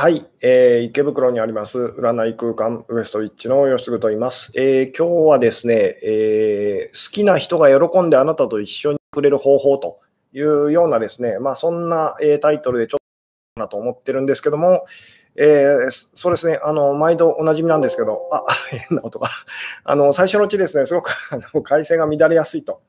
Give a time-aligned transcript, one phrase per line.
[0.00, 10.00] はい、えー池袋にあります占い空間ウエストウィッチの吉嗣と言います、えー今日はですね、えー好きな人が喜んであなたと一緒にくれる方法と
[10.32, 12.98] いうようなですね、まあ、そんな、えータイトルでちょっ
[13.56, 14.86] となと思ってるんですけども、
[15.36, 19.28] えーそうですね、あの毎度おなじみなんですけど、あ 変な音が、
[19.84, 22.80] あの最初のうちですね、すごくあの回線が乱れやすいと。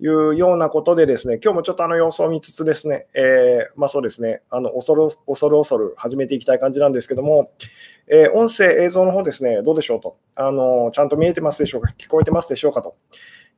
[0.00, 7.50] いうようなことでですね、今日もちょっとあの様子を見つつですね、えーまあそうですね、あの恐る恐る恐る始めていきたい感じなんですけども、
[8.06, 12.94] えー音声、映像の方ですね、どうでしょうとあの、ちゃんと見えてますでしょうか、聞こえてますでしょうかと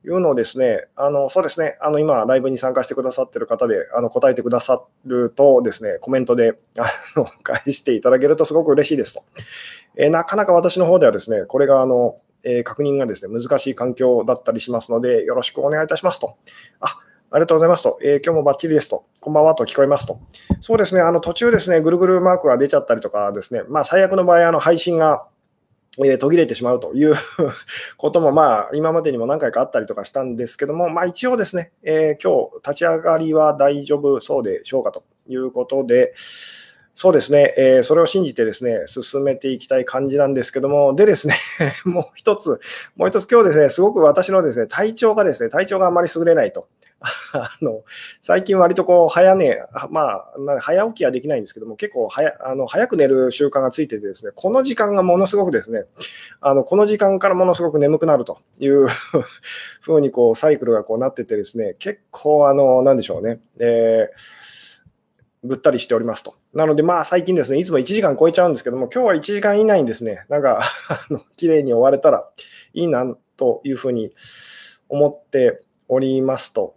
[0.03, 9.23] いうのをですね、あのそうですね、あの今、ライブに参加してくださっている方であの答えてくださるとですね、コメントであの返していただけるとすごく嬉しいですと。
[9.95, 16.37] えーなかなか私の方ではですね、これがあの、え確認がですね、難しい環境だったりしますので、よろしくお願いいたしますと。
[16.79, 16.97] あ
[17.33, 20.19] ありがとうございますと、えー今日もバッチリですと、こんばんはと聞こえますと。
[20.59, 25.25] そうですね、あの途中ですね、ぐるぐるマークが出ちゃったりとかですね、まあ、最悪の場合、あの配信が、
[25.99, 27.15] えー途切れてしまうという
[27.97, 36.13] ことも、まあ、今までにも何回かあったりとかしたんですけども、まあ、一応ですね、えー今日立ち上がりは大丈夫そうでしょうかということで、
[36.93, 41.35] そうですね、えーそれを信じてですね、進めていきたい感じなんですけども、でですね、
[41.85, 42.59] もう一つ、
[42.95, 46.67] もう一つ今日ですね、すごく私のですね、体調がですね、体調があまり優れないと。
[47.33, 47.83] あの
[48.21, 55.85] 最近割とこう早寝、まあ、早起きはできないんですけども、結構早あの早く寝る習慣がついててですね、この時間がものすごくですね、
[56.41, 58.85] あのこの時間からものすごく眠くなるという
[59.81, 64.60] ふうにこうサイクルがこうなっててですね、結構あの、なんでしょうね、えー
[65.43, 66.35] ぐったりしておりますと。
[66.53, 72.27] なので、まあ最近ですね、いつも1時間超えちゃうんですけども、今日は1時間以内にですね、なんか、 あの綺麗に終われたら
[72.73, 73.05] いいな
[73.37, 74.13] というふうに
[74.87, 76.75] 思っておりますと。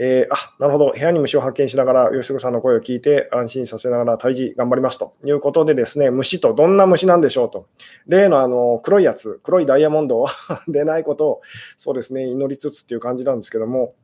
[0.00, 7.66] えーあなるほど、部屋に虫を発見しながら、吉嗣さんの声を聞いて、安心させながら退治頑張りますということで、ですね虫とどんな虫なんでしょうと、
[8.06, 10.28] 例のあの黒いやつ、黒いダイヤモンドを
[10.68, 11.40] 出ないことを、
[11.76, 13.94] そうですね、祈りつつっていう感じなんですけども、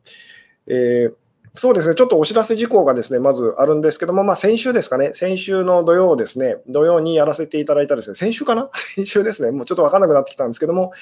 [0.66, 1.14] えー
[1.56, 8.70] そうですね、ちょっとお知らせ事項がですね、まずあるんですけども、まあ、先週ですかね、先週の土曜ですね、土曜にやらせていただいたですね、先週かな？
[8.74, 10.92] 先週ですね、もうちょっと分からなくなってきたんですけども、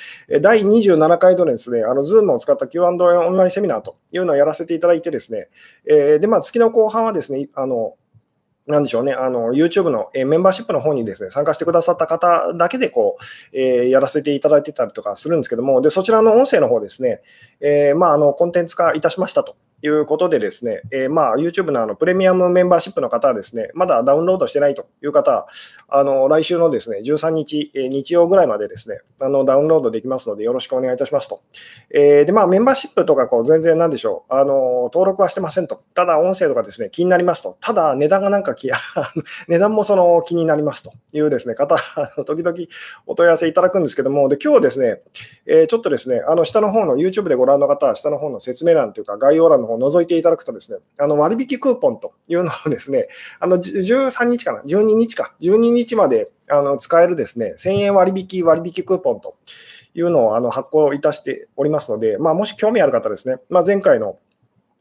[0.42, 5.48] 第27回のですね、あの、Zoom を使った Q&A オンラインセミナーというのをやらせていただいてですね、
[5.86, 7.94] えーで、まあ、月の後半はですね、あの、
[8.66, 17.22] なんでしょうね、あの YouTube のえメンバーシップの方にですね参加してくださった方だけでこう、えーやらせていただいてたりとかするんですけども、でそちらの音声の方ですね、
[17.60, 19.56] えーまあ、あのコンテンツ化いたしましたと。
[19.82, 25.48] いうことでですね、えーまあ、YouTube のあのプレミアムメンバーシップの方はですね、まだダウンロードしてないという方は、
[25.88, 31.42] あの来週のですね13日、えー日曜ぐらいまでですねあのダウンロードできますので、よろしくお願いいたしますと。
[31.90, 35.82] えーで、まあ、メンバーシップとかこう全然なんでしょうあの、登録はしてませんと。
[35.94, 37.56] ただ、音声とかですね気になりますと。
[37.60, 38.70] ただ、値段がなんかき
[39.48, 41.76] 値段もその気になりますというですね方、
[42.24, 42.56] 時々
[43.06, 45.00] お問い合わせいただくんですけども、で今日ですね、
[45.46, 53.08] えーちょっとですね、あの下の方の YouTube でご覧の方は、下の方の説明欄というか、概要欄の方を覗いていただくとですね、あの割引クーポンというのをですね、
[53.40, 59.36] あの13日かな、12日か、12日まであの使えるですね、1000円割引割引クーポンと
[59.94, 64.18] いうのをあの発行いたしておりますので、まあ、もし興味ある方ですね、まあ、前回の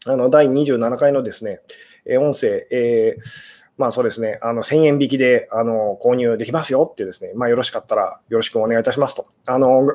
[0.06, 1.62] あの第27回のですね、
[2.06, 9.27] え音声、えーまあそうですね、あの1000円引きであの購入できますよってですね、まあ、よろしかったらよろしくお願いいたしますと。
[9.47, 9.87] あの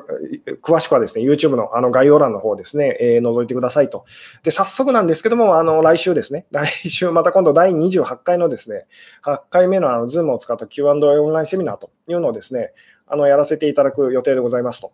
[0.61, 4.05] 詳しくはですね、YouTube のあの概要欄の方ですね、えー覗いてくださいと。
[4.43, 8.87] で、早速なんですけども、あの来週ですね、 来週また今度第28回のですね、
[9.23, 12.73] 8回目のあの Zoom を使った Q&A オンラインセミナーというのをですね、
[13.07, 14.91] あのやらせていただく予定でございますと。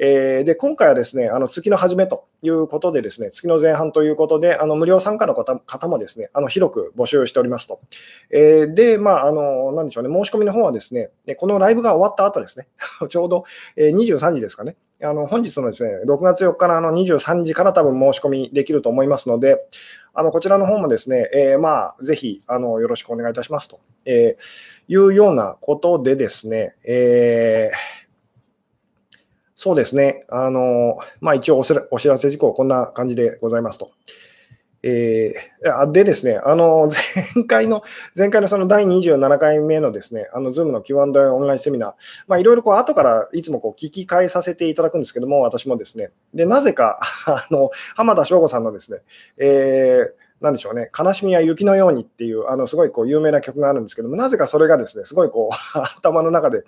[0.00, 7.80] えーで今回はですね、あの月の初めということで、ですね月の前半ということで、あの無料参加の方方もですねあの広く募集しておりますと。
[8.30, 12.68] えーで、まあ、あの、なんでしょうね、申し込みの方はですね、このライブが終わった後ですね、
[13.08, 13.44] ちょうど、
[13.76, 19.66] えー23時ですかね、あの本日のですね6月4日のあの23時から多分申し込みできると思いますので、
[20.14, 24.42] あのこちらの方もですね、えーまあ、ぜひあのよろしくお願いいたしますと、えー
[24.90, 28.07] いうようなことでですね、えー
[29.60, 30.24] そうですね。
[30.28, 33.90] あの、まあ一応お知らせ事項、こんな感じでございますと。
[34.84, 36.86] えーでですね、あの、
[37.34, 37.82] 前回の、
[38.16, 41.92] 前回のその第27回目のですね、あの、Zoom の Q&A オンラインセミナー、
[42.28, 46.12] まあいろいろこう後からいつもこう聞き返させていただくんですけども、私もですね。
[46.32, 49.00] で、なぜか、あの、浜田省吾さんのですね、
[49.38, 56.62] えーなんでしょうね、悲しみは雪のようにっていう、あのすごいこう有名な曲があるんですけども、なぜかそれがですね、すごいこう 頭の中で、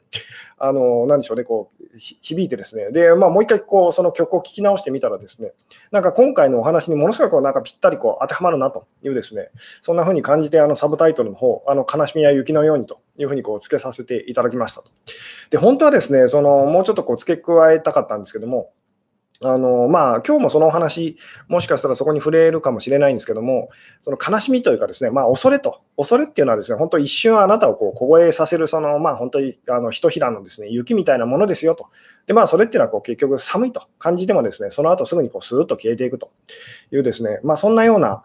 [0.58, 5.52] あのなんでしょうね、こう響いてですね、で、まあ、もう一回こうその曲を聴き直してみたらですね、
[5.92, 9.50] なんか今回のお話にものすごいこうなんかぴったりこう当てはまるなというですね、
[9.82, 14.90] そんな風に感じて、あのサブタイトルの方、あの悲しみは雪のようにというふうにこう付けさせていただきましたと。
[15.50, 18.70] で、本当はですね、そのもうちょっとこう付け加えたかったんですけども、
[19.42, 21.16] あのまあ今日もそのお話、
[21.48, 23.70] もしかしたらそこに触れるかもしれないんですけども、
[24.02, 31.88] その悲しみというか、ですね、まあ、恐れと、恐れっていうのはですね、本当、一瞬あなたをこう凍えさせる、そのまあ、本当にあのひとひらのですね雪みたいなものですよと。
[32.26, 36.30] で、まあ、それっていうのはこう結局寒いと感じても、ですねその後すぐにこうスーッと消えていくと
[36.92, 38.22] いう、ですね、まあ、そんなような、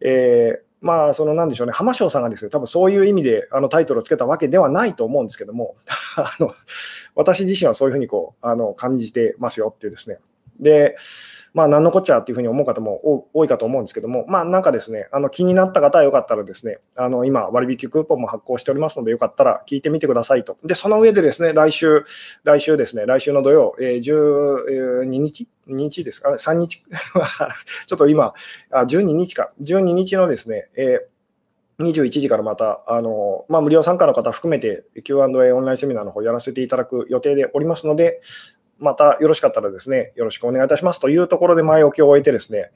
[0.00, 5.74] えーまあ、そのなんでしょうね、浜翔さんがですね、多分そういう意味であのタイトルをつけたわけではないと思うんですけども、
[6.16, 6.54] あの
[7.14, 10.18] 私自身はそういうふうにこうあの感じてますよっていうですね、
[10.60, 10.96] で、
[11.56, 20.58] まあ、何のこっちゃっていうふうに思う方も多いかと思うんですけども、まあ、なんかですね、あの気になった方はよかったらですね、あの今、割引クーポンも発行しておりますので、よかったら聞いてみてくださいと。
[20.64, 22.04] で、その上でですね、来週、
[22.44, 26.82] 来週ですね、来週の土曜、えー、12日 ?2 日ですか ?3 日？
[27.86, 28.34] ちょっと今、
[28.70, 29.50] あ12日か。
[29.62, 31.16] 12日のですね、えー
[31.78, 38.20] 21時からまた、あのまあ、無料参加の方含めて Q&A オンラインセミナーの方やらせていただく予定でおりますので、
[38.78, 42.70] またよろしかったらですね、よろしくお願いいたしますというところで前置きを終えてですね、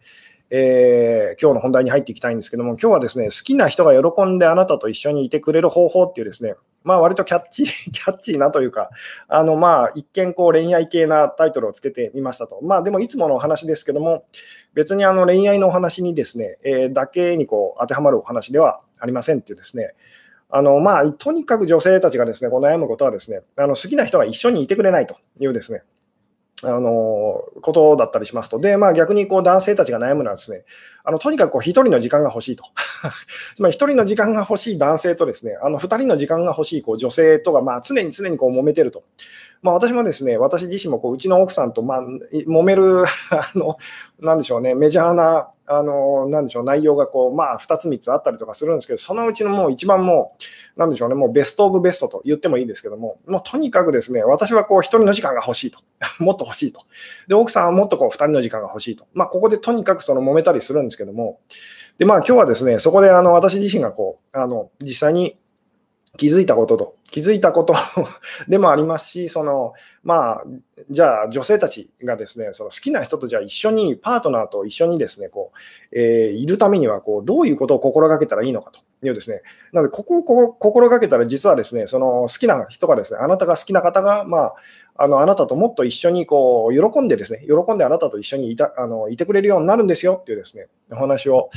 [0.52, 8.91] えー、今日の本題に入っていきたいんですけども、今日はですね、好きな人が喜んであなたと一緒にいてくれる方法っていうですね、まあ割とキャッチー、 キャッチーなというか、
[9.29, 12.58] あのまあ一見こう恋愛系なタイトルをつけてみましたと。
[12.62, 14.25] まあでもいつものお話ですけども、
[14.75, 19.94] 別にあの恋愛のお話にですね、えー、だけにこう当てはまるお話ではありませんっていうですね、
[20.50, 25.82] あのまあ、とにかく女性たちがですねこう悩むことはですねあの好きな人が一緒にいてくれないというですね
[26.62, 30.64] あのことだったりしますと、でまあ、逆にこう男性たちが悩むのはですね、
[31.05, 32.64] あのとにかく1人の時間が欲しいと。
[33.56, 39.05] つまり1人の時間が欲しい男性とですね、あの2人の時間が欲しいこう女性とが、まあ、常に常にこう揉めてると。
[39.62, 43.79] まあ、私もですね、私自身もこううちの奥さんと、まあ、揉める あの、
[44.20, 50.37] なんでしょうね、メジャーな、あの、なんでしょう、内容がこう、まあ、2つ3つあったりとかするんですけど、そのうちのもう一番も
[50.76, 55.78] う、なんでしょうね、もうベストオブベストと言ってもいいですけども、もうとにかくですね、私はこう、1人の時間が欲しいと。
[56.19, 56.82] もっと欲しいと。
[57.28, 59.06] で、奥さんはもっとこう、2人の時間が欲しいと。
[59.14, 61.38] まあ、ここでとにかくその揉めたりするんですけども、
[61.99, 65.38] で、まあ、今日はですね、そこであの私自身がこう、あの実際に
[66.20, 67.75] 気づいたことと、気づいたこと
[68.46, 69.72] でもありますし、その
[70.02, 70.44] まあ、
[70.90, 75.58] じゃあ女性たちがですね、その好きな人とじゃあ一緒に、パートナーと一緒にですね、こう
[75.99, 78.81] えー、いるためにはこう、どういうことを心がけたらいいのかと。
[79.02, 79.40] いうですね、
[79.72, 84.55] なので、ここを心がけたら、実はですね、その好きな人がですね、あなたが好きな方が、まあ、
[84.96, 90.19] あのあなたともっと一緒にこう喜んでですね、喜んであなたと一緒にいたあのいてくれるようになるんですよ。
[90.20, 91.49] っていうですね、お話を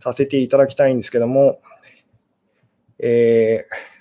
[0.00, 1.60] させていただきたいんですけども、
[2.98, 3.91] えー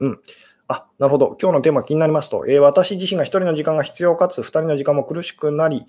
[0.00, 0.20] うん。
[0.68, 1.36] あ、なるほど。
[1.40, 5.86] 今日のテーマ気になりますと、えー、私自身が1人の時間が必要かつ2人の時間も苦しくなり、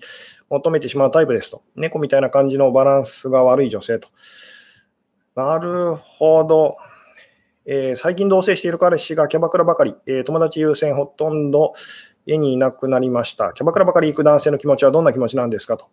[0.50, 1.62] 求めてしまうタイプですと。
[1.74, 4.08] 猫みたいな感じのバランスが悪い女性と。
[5.34, 6.76] なるほど。
[7.66, 11.74] えー、最近同棲している彼氏がキャバクラばかり、えー、友達優先ほとんど
[12.24, 13.52] 家にいなくなりました。
[13.52, 15.88] キャバクラばかり行く男性の気持ちはどんな気持ちなんですかと。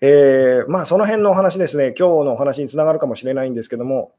[0.00, 4.12] え、まあ、その辺のお話ですね、今日のお話につながるかもしれないんですけども、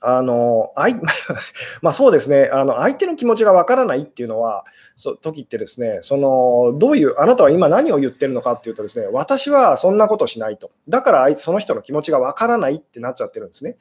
[0.00, 0.94] あの、あい
[1.82, 4.64] まあそうですね、あの相手の気持ちがわからないっていうのは、
[4.96, 10.70] そ時ってですね、その、どういう、あなたは今何を言ってるのかっていうとですね、私はそんなことしないと。
[10.88, 13.76] だからその人の気持ちがわからないってなっちゃってるんですね。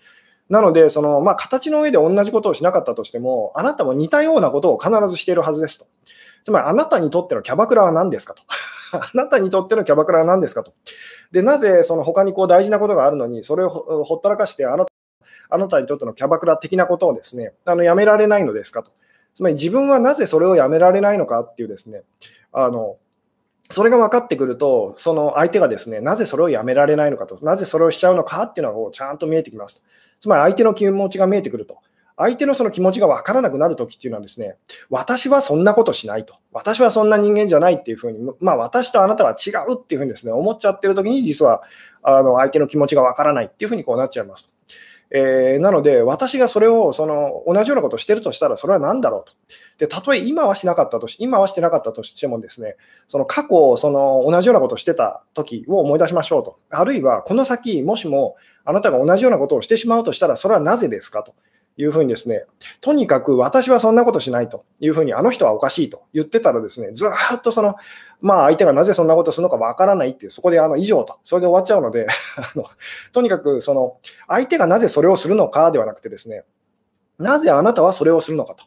[0.50, 5.86] なので、そのまあ、形の上で同じことをしなかったとしても、あなたも似たようなことを必ずしているはずですと。
[6.44, 8.44] つまり、あなたにとってのキャバクラは何ですかと。
[8.92, 10.74] あなたにとってのキャバクラは何ですかと。
[11.32, 13.70] で、なぜその他にこう大事なことがあるのに、それを
[14.04, 14.92] ほったらかして、あなた
[15.50, 18.92] あなたにとってのキャバクラ的なことをですね、あのやめられないのですかと。
[19.34, 22.04] つまり自分はなぜそれをやめられないのかっていうですね、
[22.54, 22.98] あの
[23.72, 29.82] それが分かってくると、その相手がですね、なぜそれをやめられないのかと、なぜそれをしちゃうのかっていうのがちゃんと見えてきますと。
[30.20, 31.78] つまり相手の気持ちが見えてくると。
[32.18, 34.58] 相手のその気持ちが分からなくなるときっていうのはですね、
[34.90, 36.36] 私はそんなことしないと。
[36.52, 41.62] 私はそんな人間じゃないっていうふうに、まあ私とあなたは違うっていうふうにですね、思っちゃってるときに実は
[42.04, 44.52] あの相手の気持ちが分からないっていうふうにこうなっちゃいます。
[45.12, 49.34] えー、なので、私がそれをその同じようなことをしてるとしたら、それは何だろうと。
[49.80, 52.76] で、たとえ今はしなかったとし、今はしてなかったとしてもですね、
[53.08, 56.60] その過去、その同じようなことをしてた時を思い出しましょうと。
[56.70, 58.36] あるいは、この先、もしも
[58.66, 61.34] あなたが同じようなことをしてしまうとしたら、それはなぜですかと。
[61.80, 62.44] いうふうにですね、
[62.82, 67.76] とにかく私はそんなことしないというふうに、あの人はおかしいと言ってたらですね、ずっとその、
[68.20, 72.06] まあ相手がなぜそんなことするのかわからないっていう、そこであの以上と、それで終わっちゃうので
[72.36, 72.66] あの、
[73.14, 73.96] とにかくその、
[74.28, 76.44] 相手がなぜそれをするのかではなくてですね、
[77.18, 78.66] なぜあなたはそれをするのかと。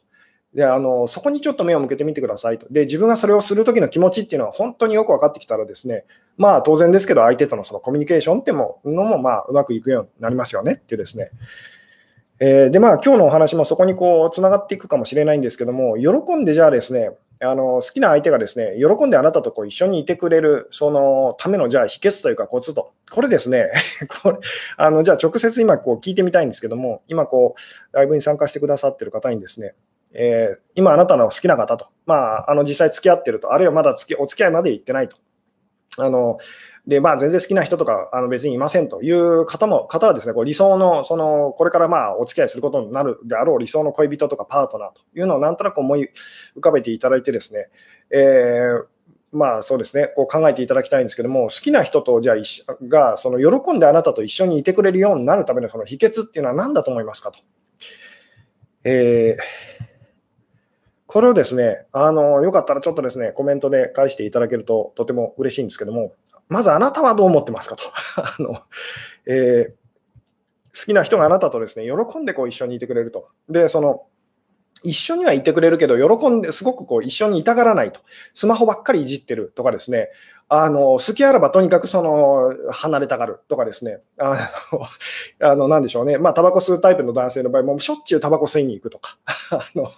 [0.54, 2.66] であのそこにちょっと目を向けてみてくださいと。
[2.70, 6.04] で、自分がそれをするときの気持ちっていうのは本当によく分かってきたらですね、
[6.36, 11.30] まあ当然ですけど、相手とのそのコミュニケーションってものもまあうまくいくようになりますよねってですね。
[12.44, 23.70] えー、で、まあ今日のお話もそこにこうつながっていくかもしれないんですけども、喜んでじゃあですね、あの好きな相手がですね、喜んであなたとこう一緒にいてくれる、そのためのじゃあ秘訣というかコツと、これですね、
[24.22, 24.38] これ
[24.76, 29.76] あのじゃあ直接今こう聞いてみたいんですけども、今こうライブに参加してくださってる方にですね、
[30.12, 35.16] えー、今あなたの好きな方と、まあ、あの実際付き合ってると、あるいはまだ付きお付き合いまで行ってないと。
[35.98, 36.38] あの
[36.86, 46.10] でまあ、全然好きな人とかあの別にいませんという方も方はですねこう理想のそのこれからまあお付き合いすることになるであろう理想の恋人とかパートナーというのをなんとなく思い
[46.56, 47.68] 浮かべていただいてですね、
[48.10, 48.84] えー
[49.32, 52.36] まあそうですね、こう考えていただきたいんですけども、好きな人とじゃあ
[52.86, 57.38] がその喜んであなたと一緒にいてくれるようになるためのその秘訣っていうのは何だと思いますかと。
[58.84, 59.91] えー
[61.12, 66.14] これをですね、あの、よかったらちょっとですね、コメントで返していただけるととても嬉しいんですけども、
[66.48, 67.82] まずあなたはどう思ってますかと。
[68.16, 68.62] あの、
[69.26, 73.28] えー、好きな人があなたとですね、喜んでこう一緒にいてくれると。
[73.50, 74.06] で、その、
[74.84, 78.00] 一緒にはいてくれるけど、喜んで、すごくこう一緒にいたがらないと。
[78.32, 80.08] スマホばっかりいじってるとかですね、
[80.54, 84.82] あの好きあらばとにかくその離れたがるとかですね、あの、
[85.50, 89.16] あのなんでしょうね、まあ、タバコ吸うタイプの男性の場合も、しょっちゅうタバコ吸いに行くとか、
[89.50, 89.90] あの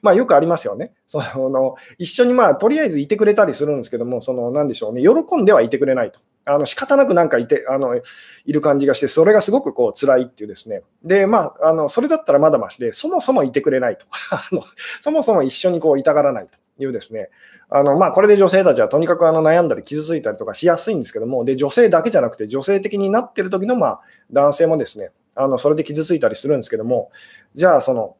[0.00, 0.92] まあ、よくありますよね。
[1.08, 6.20] その一緒に、まあ、とりあえずいてくれたりするんですけども、そのなんでしょうね、喜んではいてくれないと。
[6.44, 7.96] あの仕方なくなんかいてあの
[8.44, 10.82] いる感じがして、それがすごくこう辛いっていうですね。
[11.02, 14.06] で、まあ、あのそれだったらまだましで、そもそもいてくれないと。
[14.30, 14.62] あの
[15.00, 16.58] そもそも一緒にこういたがらないと。
[16.84, 17.30] いうですね、
[17.68, 24.00] あのまあ、これで女性たちはとにかくあの悩んだり傷ついたりとかしやすいんですけども、で女性だけじゃなくて、女性的になってる時のまあ
[24.32, 27.10] 男性もですね、あのそれで傷ついたりするんですけども、
[27.54, 28.16] じゃあ、その、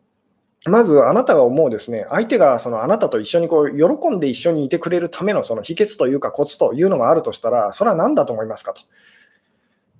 [0.66, 8.82] まずあなたが思うですね、相手がそのあなたと一緒にこう喜んで一緒にいてくれるためのその秘訣というかコツというのがあるとしたら、それは何だと思いますかと。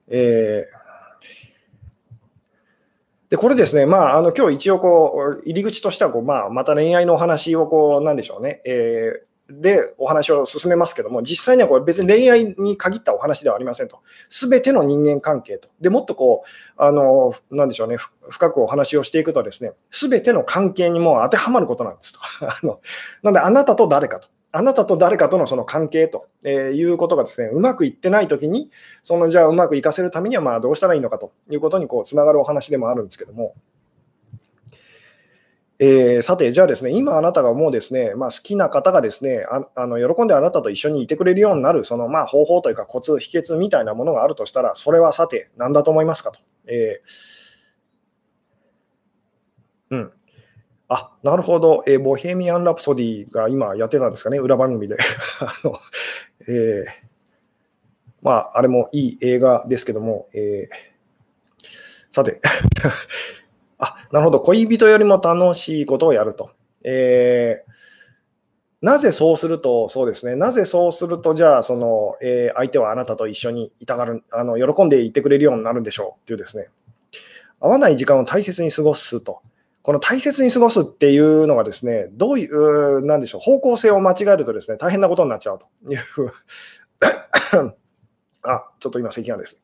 [0.09, 0.80] えー
[3.31, 14.01] で、これですね、まあ、あの今日一応こう、入り口としてはこう、まあ、また恋愛のお話をこう、なんでしょうね、えー、でお話を進めますけども、実際にはこれ別に恋愛に限ったお話ではありませんと。
[14.29, 15.69] すべての人間関係と。
[15.81, 17.97] で、もっとこう、あの、なんでしょうね、
[18.29, 22.21] 深くお話をしていくとですね、すべての関係にも当てはまることなんですと。
[22.47, 22.81] あの
[23.23, 24.29] なので、あなたと誰かと。
[24.53, 28.71] あなたと誰かとのその関係ということがですね、うまくいってないときに、
[29.03, 33.55] そのじゃあうまくいかせるためにはまあどうしたらいいのかということにこうつながるお話でもあるんですけども、
[35.79, 46.41] えー、さて、じゃあですね、今あなたがもうですね、まあ、好きな方がですねああの、喜んであなたと一緒にいてくれるようになる、そのまあ方法というかコツ、秘訣みたいなものがあるとしたら、それはさて、何だと思いますかと。
[46.67, 50.13] えー、うん。
[50.93, 54.97] あ、なるほど、えー、ボヘミアン・ラプソディが今やってたんですかね、裏番組で。
[55.39, 55.79] あの
[56.49, 56.85] えー、
[58.23, 61.65] まあ、あれもいい映画ですけども、えー、
[62.11, 62.41] さて
[63.79, 66.51] あ、なるほど、恋人よりも楽しいことをやると。
[66.83, 67.73] えー、
[68.83, 76.69] なぜそうすると、そうですね、なぜそうすると、じゃあ、その、えー、相手はあなたと一緒にいたがる、あの喜んでいてくれるようになるんでしょうっていうですね、
[77.61, 79.41] 会わない時間を大切に過ごすと。
[79.83, 85.67] この大切に過ごすっていうのがですね、どういう、なんでしょう、方向性を間違えるとですね、大変なことになっちゃうと。
[85.93, 87.75] いう
[88.43, 89.63] あ、ちょっと今、咳がです。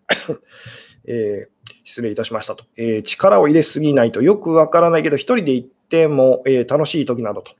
[1.09, 7.53] えー、失礼いたしましたと、えー、力を入れすぎないとよくわからないけど、一人で行っても、えー、楽しい時などと、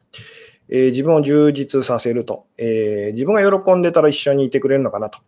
[0.69, 5.21] え自分を充実させると、え自分が喜んでたら一緒にいてくれるのかなと。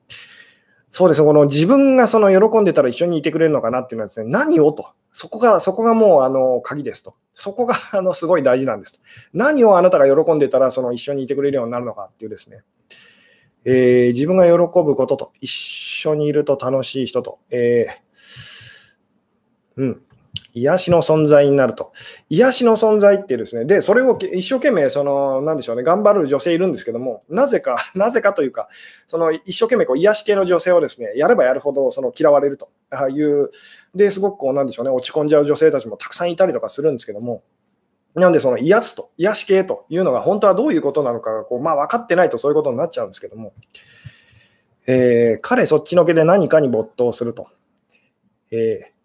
[0.90, 4.88] そうですね、この自分がその喜んでたら一緒にいてくれるのかなっていうのはですね、何をと、
[5.20, 7.16] そこが、そこがもうあの鍵ですと。
[7.34, 9.00] そこが あのすごい大事なんですと。
[9.32, 12.62] 何をあなたが喜んでたらその一緒にいてくれるようになるのかっていうですね、
[13.64, 20.02] えー、自分が喜ぶことと、一緒にいると楽しい人と、えー、うん、
[20.54, 21.92] 癒しの存在になると。
[22.30, 28.68] 癒しの存在ってですね、で、それを一生懸命、その、なんでしょうね、頑張る女性いるんですけども、なぜか、 なぜかというか、
[29.06, 32.68] その一生懸命こう癒し系の女性をですね、やればやるほどその嫌われると。
[33.10, 33.50] いう、
[33.94, 37.42] で、すごくこう、なんでしょうね、落ち込んじゃう女性たちもたくさんいたりとかするんですけども、
[38.14, 43.52] なので、その癒すと、癒し系というのが本当はどういうことなのかがこう、まあ、分かってないとそういうことになっちゃうんですけども、
[44.86, 47.48] えー、彼そっちのけで何かに没頭すると。
[48.50, 48.97] えー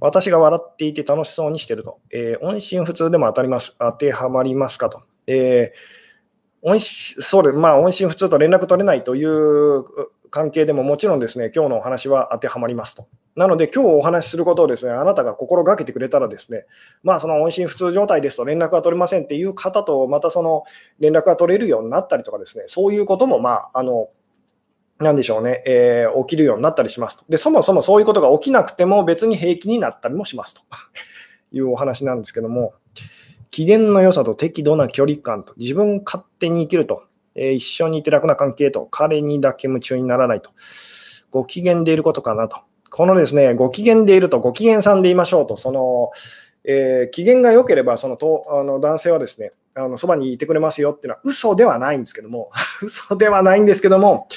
[0.00, 1.98] 私が笑っていて楽しそうにしてると。
[2.10, 3.76] えー、音信不通でも当たります。
[3.78, 5.02] 当てはまりますかと。
[5.26, 9.84] えー、音そうで、まあ、音信不通と連絡取れないという
[10.30, 13.08] 関係でももちろんですね、今日のお話は当てはまりますと。
[13.36, 16.64] なので、今日お話しすることをですね、あなたが心がけてくれたらですね、
[17.02, 20.64] まあ、その音信不通状態ですと連絡が取れませんっていう方と、またその
[20.98, 24.08] 連絡が取れるようになったりとかですね、そういうことも、まあ、あの、
[24.98, 27.24] なんでしょうね、えー、起きるようになったりしますと。
[27.28, 30.62] で、そもそもそういうことが起きなくても別に平気になったりもしますと。
[31.50, 32.74] いうお話なんですけども、
[33.50, 40.50] 機嫌の良さと適度な距離感と、自分勝手に生きると、えー、一緒にいて楽な関係と、彼にだけ夢中にならないと、
[41.30, 42.58] ご機嫌でいることかなと。
[42.90, 46.10] このですね、ご機嫌でいると、ご機嫌さんでいましょうと、その、
[46.64, 52.50] えー、機嫌が良ければ、そのとあの男性はですね、あのそばにいてくれますよっていうのは嘘ではないんですけども、
[52.82, 54.28] 嘘ではないんですけども、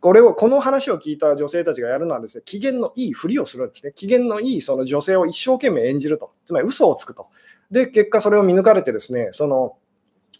[0.00, 3.92] これを、この話を聞いた女性たちがやるのはですね、機嫌のいいふりをするんですね。
[3.94, 6.32] 機嫌のいいその女性を一生懸命演じると。
[6.46, 7.28] つまり嘘をつくと。
[7.70, 9.76] で、結果それを見抜かれてですね、その、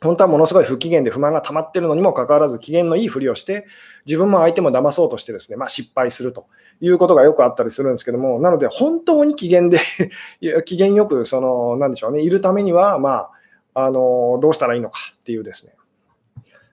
[0.02, 3.66] 本当はものすごい不機嫌で不満が溜まってるのにもかかわらず機嫌のいいふりをして、
[4.06, 6.46] 自分も相手も騙そうとしてですね、まあ、失敗すると
[6.80, 9.78] いうことがよくあったりするんですけども、なので本当に機嫌で
[10.64, 13.28] 機嫌よく、その、なんでしょうね、いるためには、ま
[13.74, 15.74] あ、あの、どうしたらいいのかっていうですね、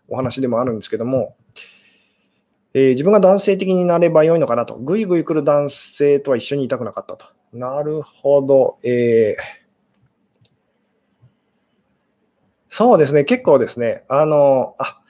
[0.07, 1.35] お話でもあるんですけども、
[2.77, 4.75] えー、自分が男性的になればよいのかなと。
[4.75, 7.25] ぐいぐい来る男性とは一緒にいたくなかったと。
[7.51, 8.77] なるほど。
[8.83, 9.43] えー、
[12.69, 13.23] そうですね。
[13.23, 14.03] 結構ですね。
[14.07, 15.01] あの、あ、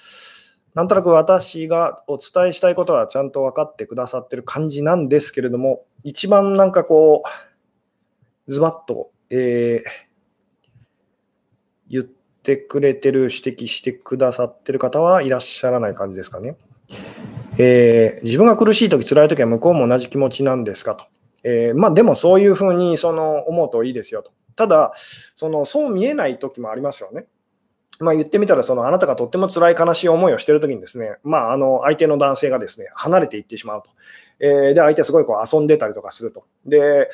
[0.76, 7.24] なんとなく私がお伝えしたいことはちゃんと分かってくださってる感じなんですけれども、一番なんかこ
[8.48, 9.90] う、ズバッと、えー、
[11.90, 16.56] 言ってくれてる、指摘してくださってる方はいらっしゃらない感じですかね。
[17.58, 21.06] えー、自分が苦しいとき、辛いときは向こうも同じ気持ちなんですかと。
[21.44, 24.32] えー、まあ、でもそういうふうにその思うといいですよと。
[24.56, 24.94] ただ、
[25.36, 27.26] そのそう見えないときもありますよね。
[28.00, 33.90] まあ、言ってみたらその、あなたがとっても辛い悲しい思いをしているときにですね、まあ、あの相手の男性がですね離れていってしまうと。
[34.40, 36.46] えー、で、相手はすごいこう遊んでたりとかすると。
[36.66, 37.10] で、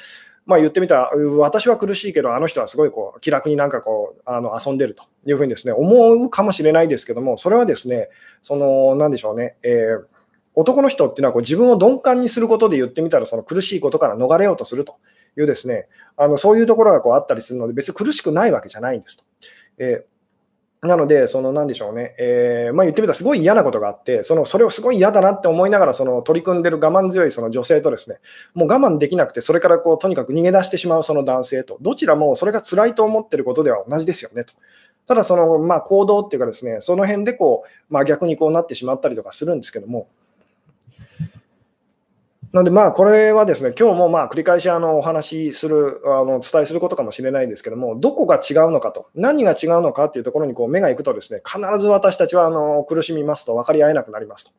[0.46, 8.10] まあ、言ってみたら、私は苦しいけど、あの人はすごいこう気楽になんかこうあの遊んでるというふうにですね思うかもしれないですけども、それはですね、
[8.42, 10.12] その、なんでしょうね、えー
[10.55, 14.98] 男の人っていうのはこう自分を鈍感にすることで言ってみたらその苦しいことから逃れようとすると
[15.37, 19.24] いうですねあのそういうところがこうあったりするので別に苦しくないわけじゃないんですと。
[19.77, 20.13] えー
[20.83, 28.18] なので、そのなんでしょうね、えー、まあ、言ってみたらすごい嫌なことがあって、そのそれをすごい嫌だなって思いながらその取り組んでる我慢強いその女性とですね、
[28.53, 34.53] もう我慢できなくて、それからこうとにかく逃げ出してしまうその男性と、どちらもそれが辛いと思ってることでは同じですよねと。
[35.07, 40.09] ただ、そのまあ行動っていうかですね、その辺でこう、まあ、逆にこうなってしまったりとかするんですけども、
[42.53, 54.51] なので、まあ、これはですね、今日もまあ繰り返しあのお話しする、あのお伝えすることかもしれないんですけども、どこが違うのかと、何が違うのかっていうところにこう目が行くとですね、必ず私たちはあの苦しみますと分かり合えなくなりますと。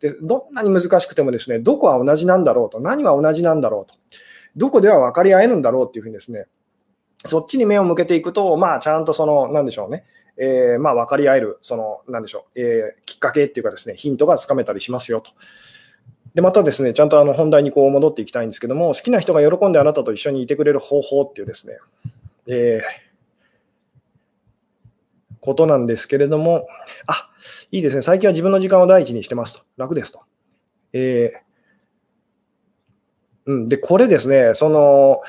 [0.00, 3.94] で、どんなに難しくてもですね、どこは同じなんだろうと、何は同じなんだろうと、
[4.56, 6.46] どこでは分かり合えるんだろうっていうふうにですね、
[7.24, 10.04] そっちに目を向けていくと、まあ、ちゃんとその、なんでしょうね、
[10.36, 15.30] えー、まあ、分かり合える、その、なんでしょう、えー、きっかけっていうかですね、ヒントがつかめたりしますよと。
[16.36, 21.78] で、またですね、ちゃんとあの本題にこう戻っていきたいんですけども、好きな人が喜んであなたと一緒にいてくれる方法っていうですね、
[22.46, 26.66] えー、ことなんですけれども、
[27.06, 27.30] あ、
[27.72, 29.62] いいですね、最近は自分の時間を第一にしてますと。
[29.78, 30.20] 楽ですと。
[30.92, 35.22] えー、うん、で、これですね、その、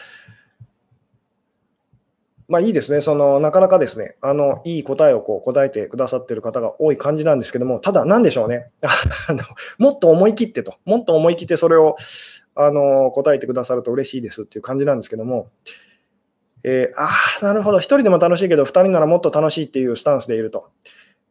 [2.47, 3.01] まあいいですね。
[3.01, 8.71] その、なかなかですね、あの、いい答えをこう答えてくださっている方が多い感じなんですけども、ただ、なんでしょうね。
[9.27, 9.43] あの
[9.77, 11.97] もっと思い切ってと、もっと思い切ってそれを、
[12.55, 15.49] あの、答えてくださると嬉しいですっていう感じなんですけども、
[16.63, 17.09] えー、あ
[17.41, 17.77] あ、なるほど。
[17.77, 20.69] 1人でも楽しいけど、2人ならもっと楽しいっていうスタンスでいると。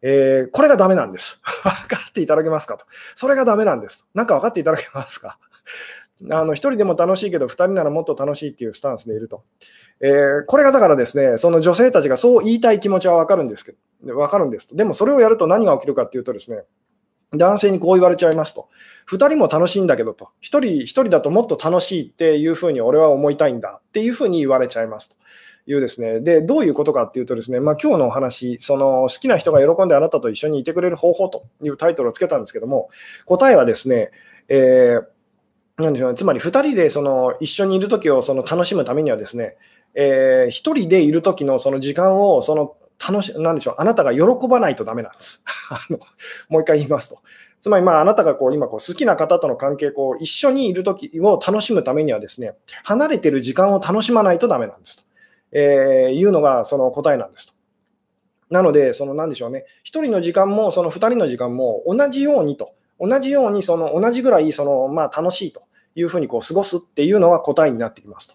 [0.02, 1.40] えー、これがダメなんです。
[1.64, 2.84] 分かっていただけますかと。
[3.14, 4.06] それがダメなんです。
[4.14, 5.38] なんか分かっていただけますか？
[6.30, 9.44] あの1人でも楽しいけど、2人ならもっと楽しいっていうスタンスでいると。
[10.00, 14.76] えー、これがだからですね、その女性たちがそう言いたい気持ちは分かるんですけど、分かるんですと。
[14.76, 16.62] でもそれをやると何が起きるかっていうとですね、
[17.34, 18.68] 男性にこう言われちゃいますと。
[19.10, 20.26] 2人も楽しいんだけどと。
[20.26, 25.16] 1人 ,1 人だともっと楽しいっていうふうに俺は思いたいんだっていうふうに言われちゃいますと。
[25.68, 32.88] いうですね、でどういうことかっていうとですね、まあ、今日のお話、その好きな人が喜んであなたと一緒にいてくれる方法というタイトルをつけたんですけども、
[33.24, 34.12] 答えはですね、
[34.48, 35.15] えー
[35.78, 39.56] なんでしょうね、つまり2人でその一緒にいるときをその楽しむためにはですね、
[39.94, 45.44] えー、1人でいるときのその時間をその楽しなんでしょうあなたが喜ばないとダメなんです。
[45.68, 45.98] あの
[46.48, 47.20] もう一回言いますと。
[47.60, 55.04] つまり、まあ、あなたがこう今こう好きな方との関係こう一緒にいる時を楽しむためにはですね、離れてる時間を楽しまないとダメなんですと、
[55.52, 57.54] えー、いうのがその答えなんですと。
[58.48, 65.65] なので、その何でしょうね、1人の時間もその2人の時間も同じようにと、同じようにその同じぐらいその、まあ、楽しいと
[65.96, 68.34] いうふうにこう過ごすっていうのが答えになってきますと。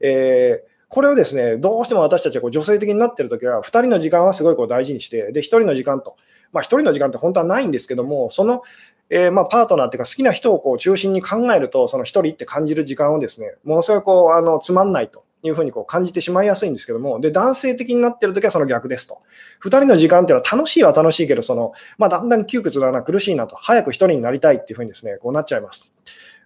[0.00, 6.16] えーこれをですね、どうしても私たちはこう女性的になっているときは、2人の時間はすごいこう大事にして、で、1人の時間と、
[6.52, 8.60] まあ、1人の時間って本当はないんですけども、その、
[9.08, 19.22] えー、まあパートナーっていうか、好きな人をこう中心に考えると、その1人って感じる時間をですね、ものすごいこうあのつまんないというふうにこう感じてしまいやすいんですけども、で、男性的になっているときはその逆ですと。
[19.64, 25.88] 2人の時間っていうのは楽しいは楽しいけど、その、まあ、だんだん窮屈だな、苦しいなと、早く1人になりたいっていうふうにですね、こうなっちゃいますと。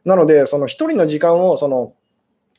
[0.07, 1.93] なので、その1人の時間を、その、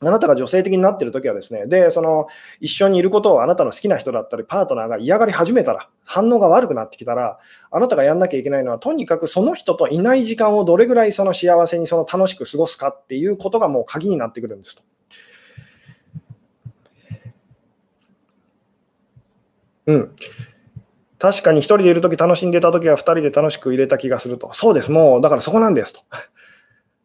[0.00, 2.28] あなたが女性的になっているときはですね、で、その
[2.60, 7.38] 一緒にいることをあなたの好きな人だったり、パートナーが嫌がり始めたら、反応が悪くなってきたら、
[7.72, 14.82] あなたがやんなきゃいけないのは、とにかくその人といない時間をどれぐらいその幸せにその楽しく過ごすかっていうことがもう鍵になってくるんですと。
[19.86, 20.12] うん。
[21.18, 24.52] 確かに1人でいるとき楽しんでたときは2人で楽しく入れた気がすると。
[24.52, 24.92] そうです。
[24.92, 26.02] もう、だからそこなんですと。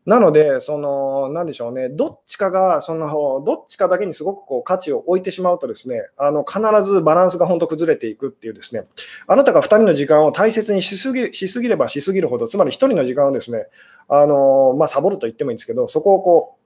[0.06, 8.86] なので、その、なんでしょうね、どっちかが、その、どっちかだけにすごくこう価値を置いてしまうとですね、あの、必ずバランスが本当崩れていくっていうですね、
[9.28, 13.68] あなたが2人の時間を大切にしすぎしすぎればしすぎるほど、つまり1人の時間をですね、
[14.10, 16.58] あの、まあ、サボると言ってもいいんですけど、そこをこ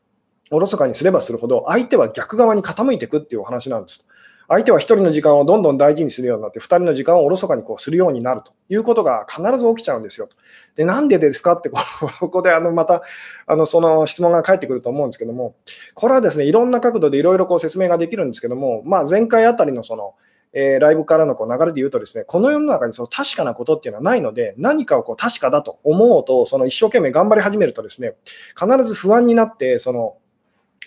[0.52, 4.08] う、おろそかにすればするほど、相手は逆側に傾いていくっていうお話なんです。
[4.50, 10.30] 相手は1人の時間をどんどん大事にするようになって、2人の時間をおろそかにこうするようになるということが必ず起きちゃうんですよ。
[10.76, 11.70] で、なんでですかって、
[12.20, 13.04] ここであのまた
[13.46, 15.56] あのその質問が返ってくると思うんですけども、
[15.96, 20.16] これはですね、いろんな角度でいろいろこう説明ができるんですけども、まあ、前回あたりのその、
[20.54, 28.16] えー、ライブからのこう流れで言うとですね、この世の中にその確かなことっていうのはないので、何かをこう確かだと思うと、その一生懸命頑張り始めるとですね、
[28.58, 30.16] 必ず不安になって、その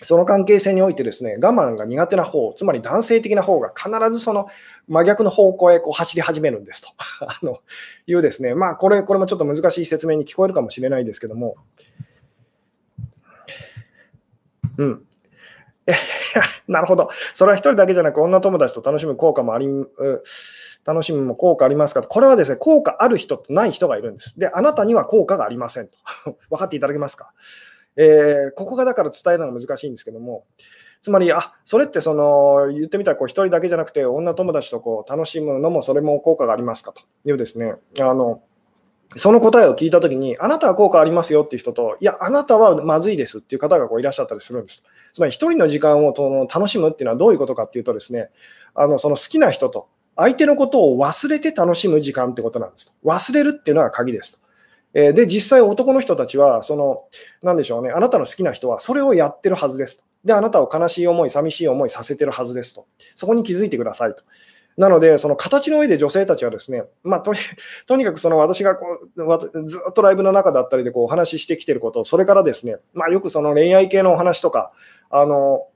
[0.03, 4.47] その関係性においてですね、我慢が苦手な方、つまり男性的な方が必ずその
[4.87, 6.89] 真逆の方向へこう走り始めるんですと
[7.27, 7.59] あの
[8.07, 11.55] いうですね、まあこれ、これもちょっと難しい説明に聞こえるかもしれないですけども、
[14.77, 15.01] うん。
[16.67, 17.09] なるほど。
[17.33, 19.67] それは1人だけじゃなく、女友達と楽しむ効果もあり、
[20.85, 24.39] 楽しむも効果ありますかと、これはですね、効果ある人とない人がいるんです。
[24.39, 25.97] で、あなたには効果がありませんと。
[26.49, 27.31] 分かっていただけますか？
[27.95, 30.45] えー、ここがだから伝えるのが難しいんですけども、
[31.01, 38.41] つまり、あそれってその言ってみたら1人だけじゃなくて、女友達とこう楽しむのもそれも効果がありますかというですね、あの
[39.15, 44.83] その答えを聞いたときに、あなたは効果ありますよっていう人と、いや、あなたはまずいですっていう方がこういらっしゃったりするんです。
[45.11, 48.29] つまり、1人の時間をその楽しむっていうのはどういうことかっていうとですね、
[48.73, 52.95] あのその好きな人と相手のことを忘れて楽しむ時間ってことなんです。
[53.03, 54.39] 忘れるっていうのが鍵ですと。
[54.93, 57.03] えで、実際男の人たちは、その、
[57.41, 60.03] なんでしょうね、あなたの好きな人はそれをやってるはずですと。
[60.25, 62.85] で、あなたを悲しい思い、寂しい思いさせてるはずですと。
[63.15, 64.23] そこに気づいてくださいと。
[64.77, 67.33] なので、その形の上で女性たちはですね、まあ、と
[67.87, 74.71] とにかくその私がこうずっとライブの中だったりでこうお話ししてきてること、それからですね、まあ、よくその恋愛系のお話とか、
[75.09, 75.67] あの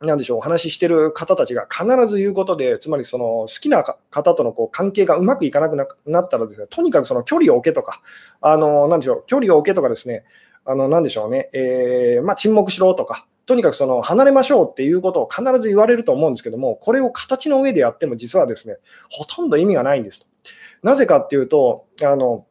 [0.00, 8.02] なんでしょう、お話ししてる方たちが必ず言うことで、つまりその好きな方とのこう関係がうまくいかなくなったらですね、とにかくその距離を置けとか、
[8.42, 10.24] あの、なんでしょう、距離を置けとかですね、
[10.66, 18.76] あの、なんでしょうね、えー、まあ、沈黙しろとか、とにかくその離れましょうっていうことを必ず言われると思うんですけども、これを形の上でやっても実はですね、
[19.08, 20.26] ほとんど意味がないんですと。
[20.82, 22.44] なぜかっていうと、あの、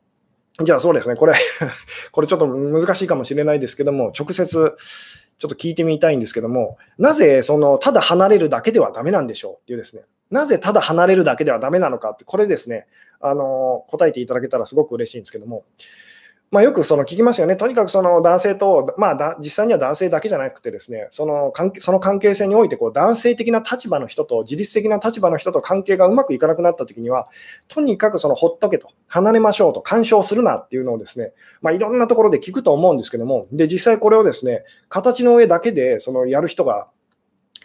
[0.63, 1.33] じゃあそうですね、これ
[2.13, 4.73] これちょっと難しいかもしれないですけども、直接、
[5.37, 12.87] ちょっと聞いてみたいんですけども、なぜそのただ離れるだけではだめなんでしょうっていうですね、なぜただ離れるだけではだめなのかって、これですね、
[13.19, 15.65] あの答えていただけたらすごく嬉しいんですけども、
[16.55, 27.27] まあ、よくその聞きますよね、とにかくその男性と、まあ、実際には男性だけじゃなくて、ですねその関係その関係性においてこう男性的な立場の人と自律的な立場の人と関係がうまくいかなくなったときには、
[27.67, 36.87] とにかくそのほっとけと、離れましょうと、干渉するなっていうのをですね、まあ、いろんなところで聞くと思うんですけども、で実際これをですね形の上だけでそのやる人が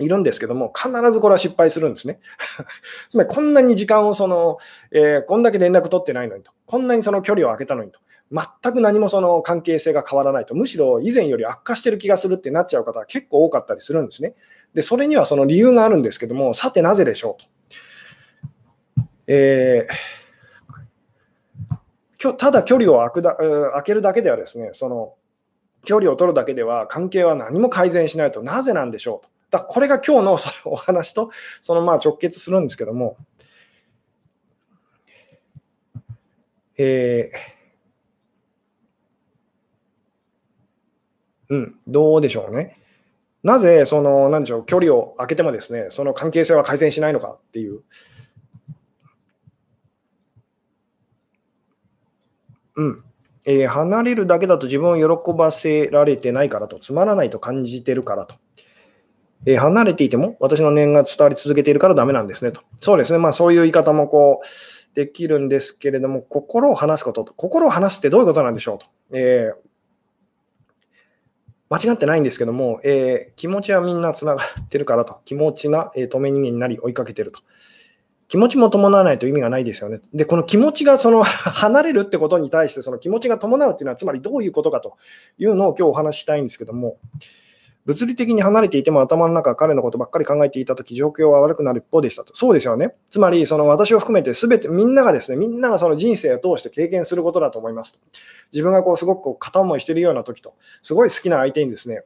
[0.00, 2.18] いるんですけども、必ずこれは失敗するんですね。
[3.08, 4.58] つまり、こんなに時間をその、
[4.90, 8.00] えー、こんだけ連絡取ってないのにと、こんなにその距離を空けたのにと、
[8.32, 14.34] 全く何もその関係性が変わらないと、むしろ以前より悪化してる気がするってなっちゃう方は結構多かったりするんですね。
[14.72, 17.48] で、それにはその理由があるんですけども、さてなぜでしょうと。
[19.26, 25.14] えー、ただ距離を空くだ空けるだけではですね、その
[25.84, 29.30] 距離を取るだけでは関係は何も改善しないと、なぜなんでしょうと。
[29.50, 33.16] だこれが今日のそのお話とそのまあ直結するんですけども、
[36.78, 37.59] えー
[41.50, 42.80] うん、どうでしょうね。
[43.42, 47.80] なぜ、その、なんでしょう、距離を空けてもですね、その関係性は改善しないのかっていう。
[52.76, 53.04] うん。
[53.46, 58.36] えー、離れるだけだと自分を喜ばせられてないからと、つまらないと感じてるからと。
[59.46, 62.60] えー、離れていても私の念が伝わり続けているからダメなんですねと。
[62.76, 63.18] そうですね。
[63.18, 68.86] まあそういう言い方もこうできるんですけれども、心を離すことと、心を離すってどういうことなんでしょうと。
[69.16, 69.69] えー
[71.70, 77.40] 間違ってないんですけども、えー、気持ちはみんなつながってるからと、気持ちが、えー、止め人間になり追いかけてると。
[78.26, 80.00] 気持ちも伴わないと意味がないですよね。
[80.12, 84.96] で、この気持ちがその 離れるってことに対して、その気持ちが伴うっていうのは、つまりどういうことかと
[85.38, 86.98] いうのを今日お話ししたいんですけども、
[87.86, 92.36] 物理的に離れていても頭の中、彼のことばっかり考えていたとき、状況は悪くなる一方でしたと。
[92.36, 92.94] そうですよね。
[93.10, 97.98] つまり、その私を含めて、すべて、みんながですね、みんながその人生を通して経験することだと思いますと。
[98.52, 102.04] 自分がこうすごくこう片思いしているような時と、すごい好きな相手にですね、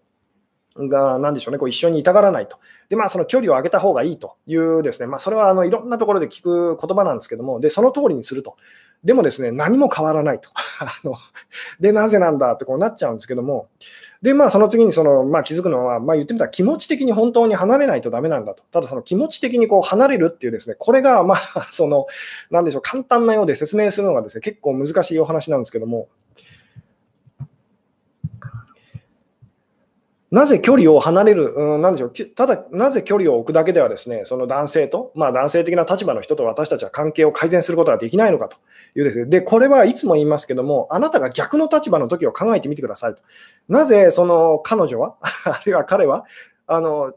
[0.77, 2.59] が、なんでしょうね、こう一緒にいたがらないと。
[2.89, 8.57] で、まあ、その距離を上げた方がいいというですね、まあ、それはあのいろんなところで聞く言葉なんですけども、で、その通りにすると。
[9.05, 10.51] でもですね、何も変わらないと。
[10.81, 11.17] あの
[11.79, 13.69] で、なぜなんだってこうなっちゃうんですけども、
[14.25, 18.63] で、まあ、その次にその、まあ、気づくのは、まあ、言ってみたら気持ち的に本当に離れないとダメなんだと。
[18.73, 22.07] ただ、その気持ち的にこう離れるっていうですね、これが、まあ、その、
[22.51, 26.09] なんでしょう、簡単なようで説明するのがですね、結構難しいお話なんですけども、
[30.35, 38.57] なぜ距離を離れる、うん、なんでしょう、ただ、なぜ距離を置くだけではですね、その男性と、まあ男性的な立場の人と私たちは関係を改善することができないのかと
[38.99, 39.27] いうですね。
[39.27, 43.23] で、これはいつも言いますけども、あなたが逆の立場の時を考えてみてくださいと。
[43.68, 45.14] なぜその彼女は、
[45.47, 46.25] あるいは彼は、
[46.66, 47.12] あの、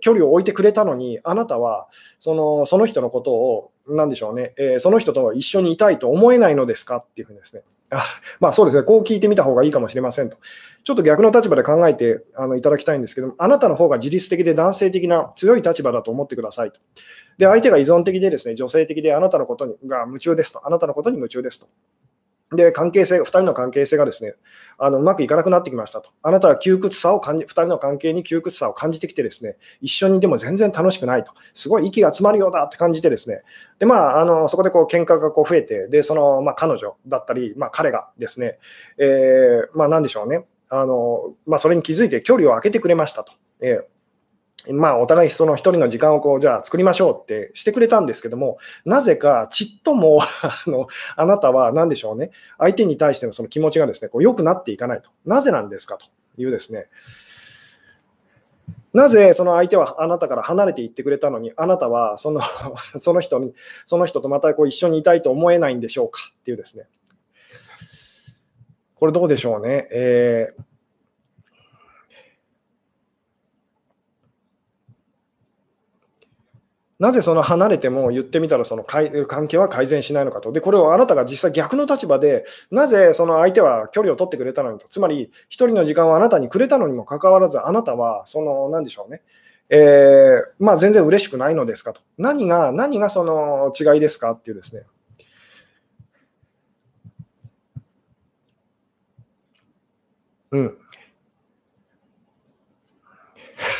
[0.00, 1.88] 距離を置いてくれたのに、あなたは
[2.20, 7.62] そのその人のことを、なんでしょうね、えー、その人と一緒にいたいと思えないのですかっていうふうにですね。
[7.90, 8.04] あ
[8.40, 10.36] まあそうですね、こう聞いてみた方がいいかもしれませんと。
[10.84, 16.80] ちょっと逆の立場で考えてあのいただきたいんですけども、あなたの方が自律的で男性的な強い立場だと思ってくださいと。
[17.38, 20.66] で、相手が依存的でですね、女性的であなたのことにが夢中ですと。
[20.66, 21.68] あなたのことに夢中ですと。
[22.52, 24.34] で、関係性、2人の関係性がですね、
[24.78, 26.10] あのうまくいかなくなってきましたと。
[26.22, 31.32] あなたは窮屈さを感じ、2人の関係に窮屈さを感じてきてですね、一緒にでも全然楽しくないと。
[31.52, 33.42] すごい息が詰まるようだって感じてですね、
[33.78, 38.58] で、まあ、あのそこでこう喧嘩がこう増えて、で、その、まあ、彼女だったり、まあ、彼がですね、
[38.96, 43.32] えー、まあ、なんでしょうね、あのまあ、それに気づいて距離を空けてくれましたと。
[43.60, 43.97] えー
[44.72, 55.10] まあ、お互いその一人の時間をこう、じゃあ作りましょうってしてくれたんですけども、なぜかちっともあの、あなたは何でしょうね、相手に対してのその気持ちがですね、こう良くなっていかないと。
[55.24, 56.86] なぜなんですかというですね、
[58.92, 62.40] なぜその相手はあなたから離れていってくれたのに、あなたはその
[62.98, 63.54] その人に、
[63.86, 66.86] その人とまたこう一緒にいたいと思えないんでしょうかっていうですね。
[68.96, 69.88] これどうでしょうね。
[69.92, 70.67] えー
[76.98, 80.50] なぜその離れても言ってみたらその関係は改善しないのかと。
[80.50, 84.88] で、これをあなたが実際逆の立場で、なぜその相手は距離を取ってくれたのにと。
[84.88, 89.22] つまり、一人の時間をあなたにくれたのにもかかわらず、あなたは、その、なんでしょうね。
[89.70, 92.00] えー、まあ、全然嬉しくないのですかと。
[92.16, 94.82] 何が、何がその違いですかっていうですね。
[100.50, 100.78] うん。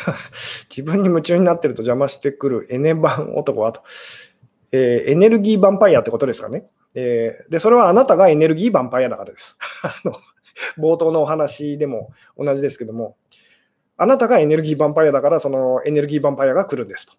[0.69, 3.81] 自分に夢中になってると邪魔してくるエネバン男はと、
[4.71, 6.65] えー、エネルギーヴァンパイアってことですかね。
[6.95, 9.57] えー、で、それはあなたがエネルギーヴァンパイアだからです。
[9.83, 10.13] あの
[10.77, 13.15] 冒頭のお話でも同じですけども、
[13.97, 17.13] あなたがエネルギーヴァンパイアだから、そのエネルギーヴァンパイアが来るんですと。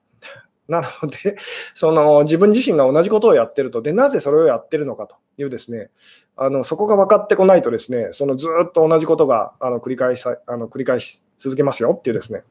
[0.70, 1.36] なので、
[1.74, 5.90] その自分自身が同じことをやってると、で、なぜそれをやってるのかというですね、
[6.36, 12.44] あのそこが分かってこないとですね、そのずっと同じことがあの繰り返しあの繰り返し続けますよっていうですね。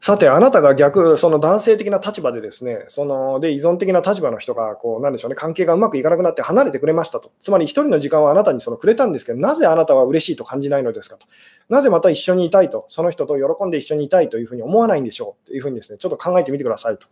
[0.00, 7.32] さて、あなたが逆、その男性的な立場でですね、そので依存的な立場の人が、こう、なんでしょうね、関係がうまくいかなくなって離れてくれましたと。
[7.40, 11.26] つまり、一人の時間をあなたにそのくれたんですけど、なぜあなたは嬉しいと感じないのですかと。
[11.68, 17.08] なぜまた一緒にいたいと、その人と喜んで一緒にいたいというふうに思わないんでしょうというふうにですね、ちょっと考えてみてくださいと。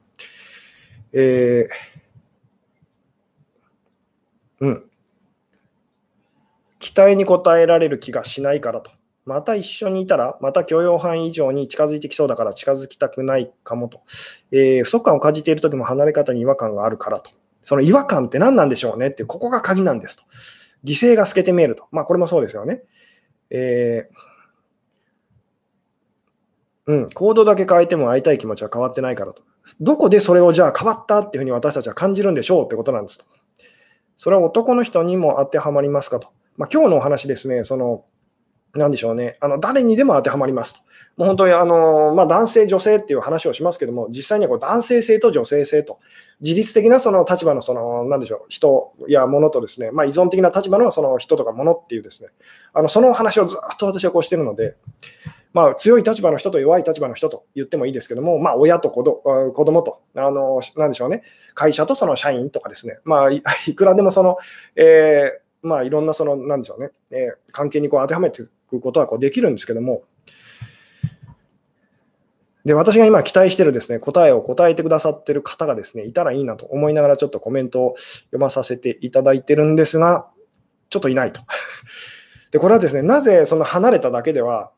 [1.13, 4.85] えー、うん。
[6.79, 8.93] 期待に応えられる気がしないからと。
[9.27, 14.01] また一緒にいたら、また許容範囲以上に近づいてきそうだから近づきたくないかもと。
[14.53, 17.33] えー、不足感を感じているときも離れ方に違和感があるからと。
[17.65, 20.23] その違和感って何なんでしょうねって、ここが鍵なんですと。
[20.85, 21.89] 犠牲が透けて見えると。
[21.91, 22.83] まあ、これもそうですよね。
[23.51, 29.43] えー、うん、行動だけ変えても会いたい気持ちは変わってないからと。
[29.81, 33.25] どこでそれをじゃあ変わったっていうふうに私たちは感じるんでしょうってことなんですと。
[34.17, 36.29] それは男の人にも当てはまりますかと。
[36.57, 38.05] まあ、今日のお話ですね、その
[38.77, 40.81] なんでしょうね、あの誰にでも当てはまりますと。
[41.17, 45.99] もう本当にあの、まあ、男性、女性っていう話をしますけども、実際にはこう男性性と女性性と、
[46.41, 52.29] 自律的なその立場のその、なんでしょう、人や物とですね、まあ、依存的な立場のその人とか物っていうですね、
[52.75, 54.77] あのその話をずっと私はこうしてるので、
[55.55, 59.23] まあ、強い立場の人と弱い立場の人と言ってもいいですけども、まあ、親と子ど
[59.55, 61.23] 子供と、あのなんでしょうね、
[61.55, 63.43] 会社とその社員とかですね、まあ、い
[63.75, 64.37] くらでもその、
[64.75, 70.03] えーまあ、いろんなその、なんでしょうね、えー、関係にこう当てはめてくことはこうできるんですけども、
[72.67, 80.27] で、私が今期待してるですね、答えを答えてくださってる方がですね、いたらいいなと思いながらちょっとコメントを読まさせていただいてるんですが、
[80.91, 81.43] ちょっといないと。
[82.51, 84.73] で、これはですね、なぜその離れただけでは、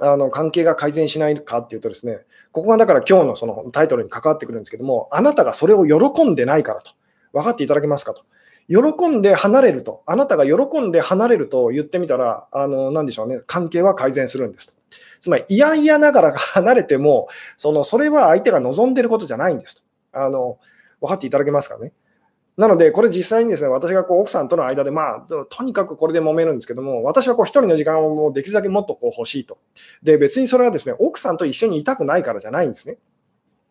[0.00, 2.20] あの関係が改善しないかっていうとですね、
[2.52, 6.92] ここがだから今日のそのタイトルに関わってくるんですけども、あなたがそれを喜んでないからと。
[7.32, 8.22] 分かっていただけますかと。
[8.68, 14.74] 喜んで離れると、あなたが喜んで離れると言ってみたら、あの、なんでしょうね、関係は改善するんですと。
[15.20, 19.82] つまり、嫌々ながら離れても、その、それは相手が望んでることじゃないんですと。
[20.12, 20.58] あの、
[21.00, 21.92] 分かっていただけますかね。
[22.58, 29.58] なので、これ実際にですね、私がこう奥さんとの間で、まあ、とにかくこれで揉めるんですけども、私はこう一人の時間をできるだけもっとこう欲しいと。
[30.02, 32.98] で、別にそれはですね、奥さんと一緒にいたくないからじゃないんですね。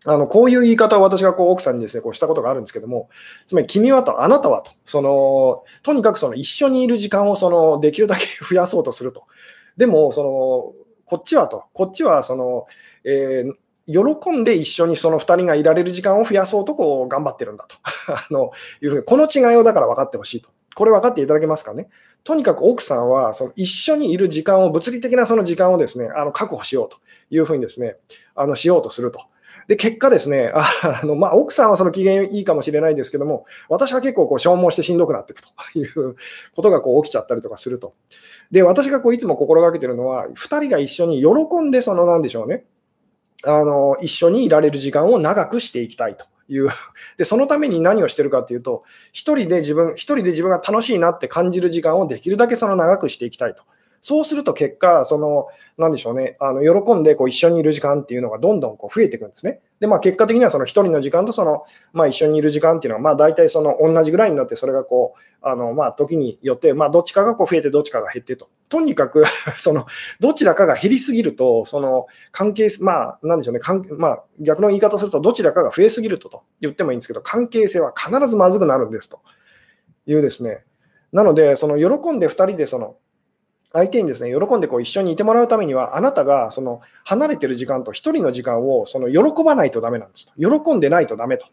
[0.05, 3.09] あのこういう言い方を私がこう奥さんにですねこうしたことがあるんですけども、
[3.45, 9.25] つまり君はと、あなたはと、そのとにかくその一緒にいる時間をそのできるだけ増やそうとすると。
[9.75, 12.65] でも、そのこっちはと、こっちはその、
[13.03, 13.53] えー
[13.89, 17.77] 喜んで一緒にその2人がいられる時間を増やそうとこう頑張ってるんだと
[18.13, 20.49] あのいうふうに、この違いをだから分かってほしいと。
[20.75, 21.87] これ分かっていただけますかね。
[22.23, 26.97] とにかく奥さんはその一緒にいる時間を、物理的なその時間をですね、あの確保しようと
[27.29, 27.95] いうふうにですね、
[28.35, 29.21] あのしようとすると。
[29.67, 30.65] で、結果ですね、あ
[31.05, 36.15] のまあ、奥さんはその機嫌いいかもしれないですけども、私は結構こう消耗してしんどくなっていくという
[36.55, 37.93] ことがこう起きちゃったりとかすると。
[38.49, 42.63] で、私がこういつも心がけてるのは、2人が一緒に喜んで、そのなんでしょうね、
[43.43, 46.25] あの一緒にいられる時間を長くしていきたいと。
[46.49, 46.69] いう
[47.17, 53.63] でそのために何をしてるかというと、一人で自分、一人で自分が楽しいなって感じる時間をできるだけその長くしていきたいと。
[54.07, 59.59] そうすると結果、その、なんでしょうね、あの喜んでこう一緒にいる時間っていうのがどんどんこう増えていくんですね。
[59.81, 68.47] で、まあ、結果的にはその1人の時間とその、まあ、一緒にいる時間っていうのは、まあ、大体その同じぐらいになって、それがこう、あのまあ、時によって、まあ、どっちかがこう増えて、どっちかが減ってと。
[68.69, 69.25] とにかく
[69.59, 69.85] その、
[70.21, 73.59] どちらかが減りすぎると、その関係、まあ、なんでしょうね、
[73.97, 79.19] まあ、逆の言い方すると、どちらかが増えすぎるとと言ってもいいんですけど、関係性は必ずまずくなるんですと
[80.05, 80.63] いうですね。
[81.11, 82.95] なので、その喜んで2人でその
[83.73, 90.61] 相手にですね、喜んでこう一緒にいてもらうためには、あなたがその離れてる時間と1人の時間をその喜ばないとダメなんですと。
[90.61, 91.47] 喜んでないとダメと。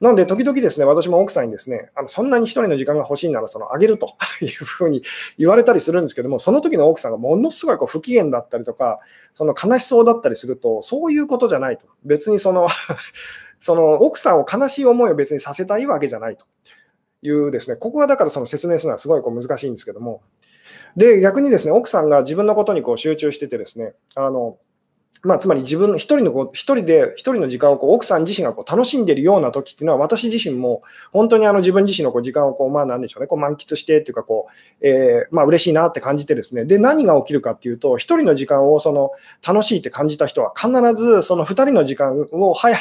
[0.00, 5.02] なので、時々ですね、私も奥さんにですね、あのそんなに1人の時間が欲しいなら、そのあげると いうふうに
[5.36, 9.00] 言われたりするんですけども、その時の奥さんがものすごいこう不機嫌だったりとか、
[9.34, 11.86] その悲しそうだったりすると、そういうことじゃないと。
[12.02, 12.66] 別にその
[13.60, 16.46] その奥さんを悲しい思いを別にさせたいわけじゃないと
[17.20, 20.22] いうですね、ここはだからその説明するのはすごいこう難しいんですけども、
[20.96, 24.58] で、逆にですね、奥さんが自分のことにこう集中しててですね、あの、
[25.22, 34.46] まあ、つまり自分一人のこう一人で一人の時間をこう奥さん自身がこう楽しんでるような時っていうのは私自身も本当にあの自分自身のこう時間をこうまあなんでしょうねこう満喫してっていうかこ
[34.80, 39.10] う、え、まあ嬉しいなって感じてですねで何が起きるかっていうと一人の時間をその
[39.46, 42.78] 楽しいって感じた人は必ずその二人の時間を早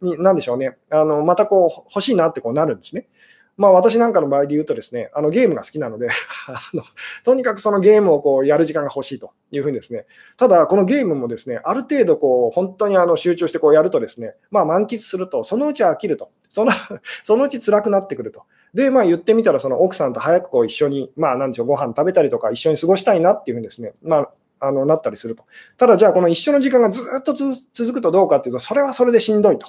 [0.00, 3.08] になんでしょうねあのまたこう欲しいなってこうなるんですね。
[3.56, 6.08] まあ、私なんかの場合で言うとですね、あのゲームが好きなので
[6.48, 6.82] あの、
[7.24, 16.72] とにかくそのゲームをこうやる時間が欲しいというふうにですね、ただ、このゲームもですね、ある程度こう本当にあの集中してこうやるとですね、まあ、満喫すると、そのうち飽きると、その
[17.22, 18.44] そのうち辛くなってくると。
[18.74, 25.44] で、まあ、言ってみたら、その奥さんと早くこう一緒に、まあ、なんでしょう、ご飯食べたりとか、一緒に過ごしたいなっていうふうにですね、まあ、あのなったりすると。
[25.78, 29.68] ただ、じゃあ、この一緒の時間がずっと続くとどうかっていうと、それはそれでしんどいと。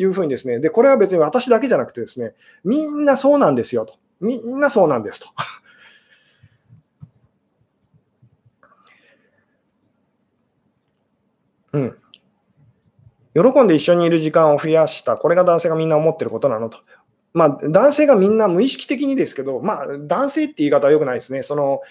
[0.00, 2.32] いうふうにですね、で、これは別に私だけじゃなくてですね、
[2.64, 3.94] みんなそうなんですよと。
[4.20, 5.28] みんなそうなんですと。
[11.74, 11.96] うん。
[13.34, 16.78] 喜んで一緒にいる時間を増やした、これが男性がみんな思ってることなのと。
[17.34, 21.42] まあ、男性がみんな無意識的にですけど、まあ、男性って言い方は良くないですね。
[21.42, 21.82] その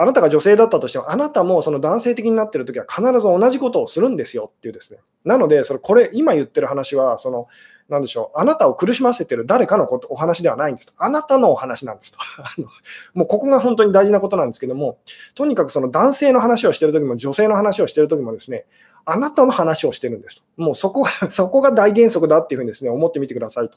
[0.00, 5.00] あなたが女性だったとしても、あなたもその男性的になってるときは必ず同じことをするんですよっていうですね。
[5.24, 7.48] なので、それこれ、今言ってる話は、その、
[7.90, 10.94] なんでしょう、あなたを苦しませてる誰かのことお話ではないんですと。
[10.96, 12.18] あなたのお話なんですと。
[13.12, 14.98] もうここが本当に大事なことなんですけども、
[15.34, 18.64] とにかくその男性の話をしてるときも、女性の話をしてるときもですね、
[19.04, 20.46] あなたの話をしてるんです。
[20.56, 23.76] もうそこが、 そこが大原則だっていうふうにですね、思ってみてくださいと。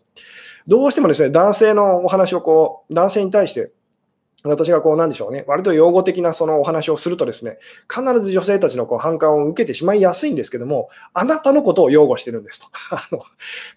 [0.67, 3.71] どうしてもですね、男性のお話をこう、男性に対して、
[4.43, 12.67] 私がこう、なんでしょうね、割と用語的なそのお話をするとですね、必ず女性たちのこう反感を受けてしまいやすいんですけども、あなたのことを擁護してるんですと。
[12.91, 13.23] あの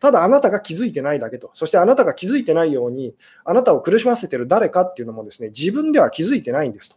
[0.00, 1.50] ただあなたが気づいてないだけと。
[1.54, 3.14] そしてあなたが気づいてないように、
[3.44, 6.96] あなたを苦しませてる誰かっていうのもですね、自分では気づいてないんですと。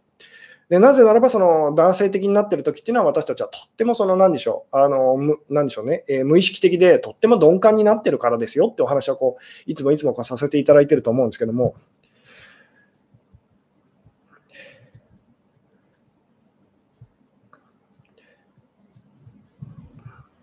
[0.68, 5.16] でなぜならば、その男性的になっている時っていうのは、私たちはとってもその、なんでしょう、あの、
[5.48, 11.74] なんでしょうね、えー、無意識的でとっても鈍感になってるからですよってお話はこう、いつもいつもさせていただいていると思うんですけども、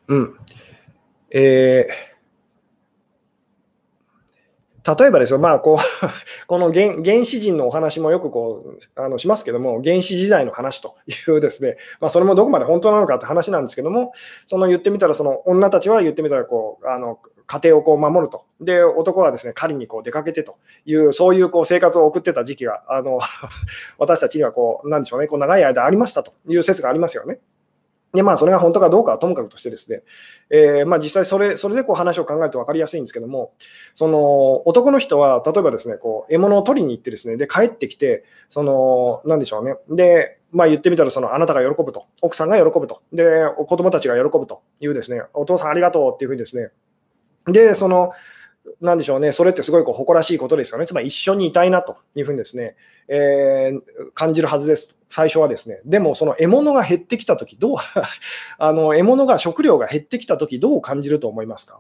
[0.08, 0.38] うん。
[1.32, 2.18] えー
[4.98, 6.08] 例えばですよ、まあ、こう
[6.48, 14.14] この原原始人のお話もよくこうあのしますけども、原始時代の話というですね、まあ、それもどこまで本当なのかって話なんですけども、
[14.46, 20.56] その言ってみたら、その女たちは言ってみたらこうあの、家庭をこう守ると、で男はですね狩りにこう出かけてと
[20.86, 23.20] いう、そういうこう生活を送ってた時期が、あの
[24.00, 27.40] 私たちにはこう、なんでしょうね、こう長い間ありましたという説がありますよね。
[28.14, 30.02] で、まあ、それが本当かどうかはともかくとしてですね、
[30.50, 33.52] えー、まあ、実際それ、それでこう話を考えると分かりやすいんですけども、
[33.94, 43.26] その男の人は、例えばですね、こう獲物を取りに行ってですね、で、帰ってきて、その、なんでしょうね、で、まあ、言ってみたら、そのあなたが喜ぶと、奥さんが喜ぶと、で、
[43.68, 46.70] 子供たちが喜ぶというですね、お父さんありがとうっていうふうにですね、
[47.46, 48.14] で、その、
[48.82, 50.86] なんでしょうね、それってすごいこう誇らしいことですよね。
[50.86, 52.76] つまり一緒にいたいなというふうにですね、
[53.08, 53.82] えー、
[54.14, 54.98] 感じるはずです。
[55.10, 55.80] 最初はですね。
[55.86, 57.78] でも、その獲物が減ってきたとき、どう
[58.58, 61.80] あの、獲物が、食料が減ってきたとき、どう感じると思いますか？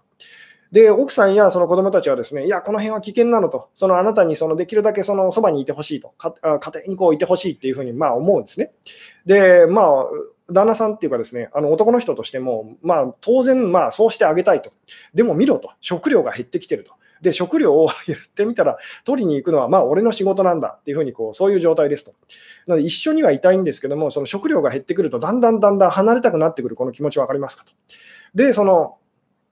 [0.71, 8.71] で、奥さんやその子供たちはですね、いや、この辺は危険なのと、そのあなたにそのできるだけそのそばにいてほしいと、家庭にこういてほしいっていうふうにまあ思うんですね。
[9.25, 10.05] で、まあ、
[10.51, 14.71] 旦那さんっていうかですね、あの男の人としても、まあ、当然、まあ、そうしてあげたいと。
[15.13, 16.93] でも見ろと、食料が減ってきてると。
[17.21, 22.13] で、食料を言ってみたら、取りに行くのは、まあ、俺の仕事なんだっていうふうにこう、そういう状態ですと。
[22.67, 27.71] なので、一緒にはいたいんですけども、その食料が減ってくると、だんだんだんだん離れたくなってくる、この気持ち分かりますかと。
[28.35, 28.97] で、その、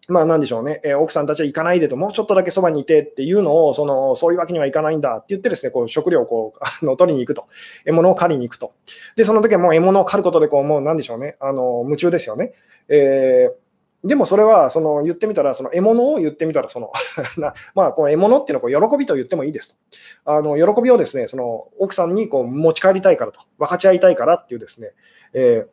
[0.08, 7.47] まあ、なんでしょうね、えー、奥さんたちは行かないでと、もうちょっとだけそばにいてっていうのを、そのそういうわけにはいかないんだって言って、ですねこう食料をこうあの取りに行くと、
[7.86, 8.74] 獲物を狩りに行くと。
[9.16, 12.53] で、その時はもう獲物を狩ることでこう、もうなんでしょうね、あの夢中ですよね。
[12.88, 13.66] えー
[14.06, 16.91] でもそれはその言ってみたら、その獲物を言ってみたら、その
[17.74, 19.76] まあこの獲物っていうのはこう喜びと言ってもいいですと。
[20.26, 24.91] あの喜びをですねその奥さんにこう持ち帰りたいからと、分かち合いたいからっていうですね、
[25.34, 25.68] えー、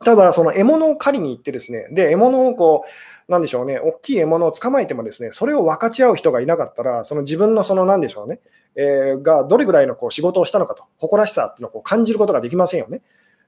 [0.00, 2.88] ただ、その獲物を狩りに行ってですね、で獲物をこう
[3.28, 8.40] なんでしょうね、大きい獲物を捕まえてもですね、それを分かち合う人がいなかったら、その自分のその、なんでしょうね、
[8.76, 13.00] えー、がどれぐらいのこう仕事をしたのかと、誇らしさっていうのをこう感じることができませんよね。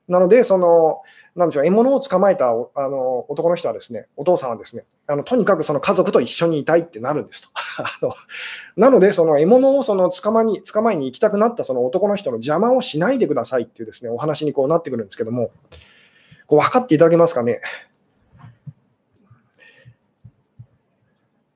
[0.09, 1.03] なので、その、
[1.35, 2.53] なんでしょう、獲物を捕まえたあ
[2.89, 7.49] の男の人はですね、お父さんはですね、あのとにかくその家族と一緒にいたいってなるんですと。
[7.83, 8.15] あの
[8.77, 15.51] なので、その獲物をその捕まに捕まえに行きたくなったその男の人の邪魔をしないでくださいっていうですね、お話にこうなってくるんですけども、
[16.47, 17.61] こう分かっていただけますかね？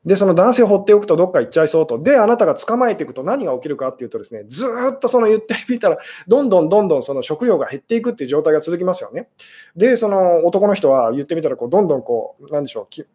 [0.07, 2.03] で、その男性を放っておくとどっか行っちゃいそうと。
[2.03, 9.29] で、あなたが捕まえていくと何が起きるかっていうとですね、ずっとその言ってみたら、どんどんどんどんその食料が減っていくっていう状態が続きますよね。
[9.77, 13.07] で、その男の人は言ってみたら、こうどんどんこう、なんでしょう、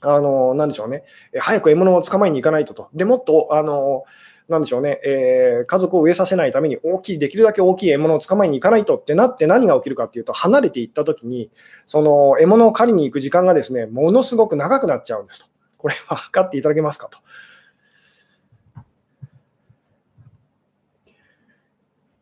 [0.00, 1.02] あの、なんでしょうね、
[1.40, 2.88] 早く獲物を捕まえに行かないとと。
[2.94, 4.04] でもっと、あの、
[4.52, 11.50] なんでしょうね、えー、家族を飢えさせないために大きい、できるだけ大きい獲物を捕まえに行かないとってなって何が起きるかっていうと、離れていったときに、
[11.86, 15.46] その獲物を狩りに行く時間がですね、ものすごく長くなっちゃうんですと。
[15.78, 17.18] これは測っていただけますかと。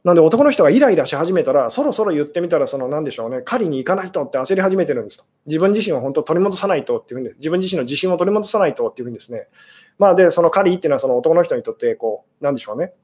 [0.02, 5.24] なんで男の人がイライラし始めたら、そろそろ言ってみたら、その何でしょうね、狩りに行かないとって焦り始めてるんですと。
[5.46, 9.48] 自分自身を本当取り戻さないとっていうふうに、自分自身の自信を取り戻さないとっていうふうにですね。
[9.98, 12.94] まあ、で、その狩りっていうのはその男の人にとって、こう、なんでしょうね。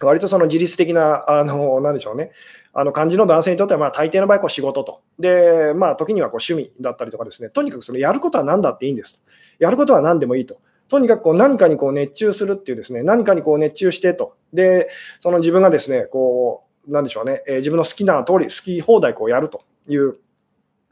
[0.00, 2.32] 割とその自律的な、あの、なんでしょうね。
[2.74, 5.00] あの感じの男性にとっては、まあ、大抵の場合、こう仕事と。
[5.18, 7.48] で、まあ、時にはこう趣味だったりとかですね。
[7.48, 9.20] とにかくそのやることは何だっていいんですと。
[9.58, 10.58] やることは何でもいいと。
[10.88, 14.36] とにかくこう何かにこう熱中するっていうですね、何かにこう熱中してと。
[14.52, 14.88] で、
[15.20, 20.16] その自分がですね、こう、なんでしょうね、えー、自分の好きな通り、好き放題こうやるという。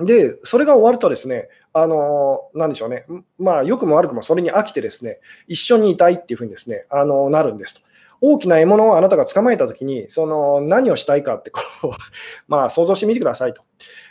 [0.00, 3.06] で、それが終わるとですね、あのー、なんでしょうね、
[3.38, 7.94] まあ、良くも悪くもそれに飽きてですね、一緒にいたいっていうふうにですね、あのー、なるんですと。
[8.20, 11.90] 大きな獲物をあなたが捕まえたときに、その何をしたいかってこう
[12.48, 13.62] まあ、想像してみてくださいと。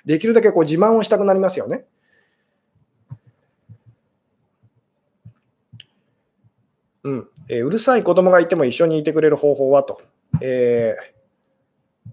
[0.06, 1.86] できるだけこう自慢をしたくなりますよね。
[7.04, 10.02] うんえー、うるさい子供がいても一緒にいてくれる方法はと。
[10.42, 12.12] えー、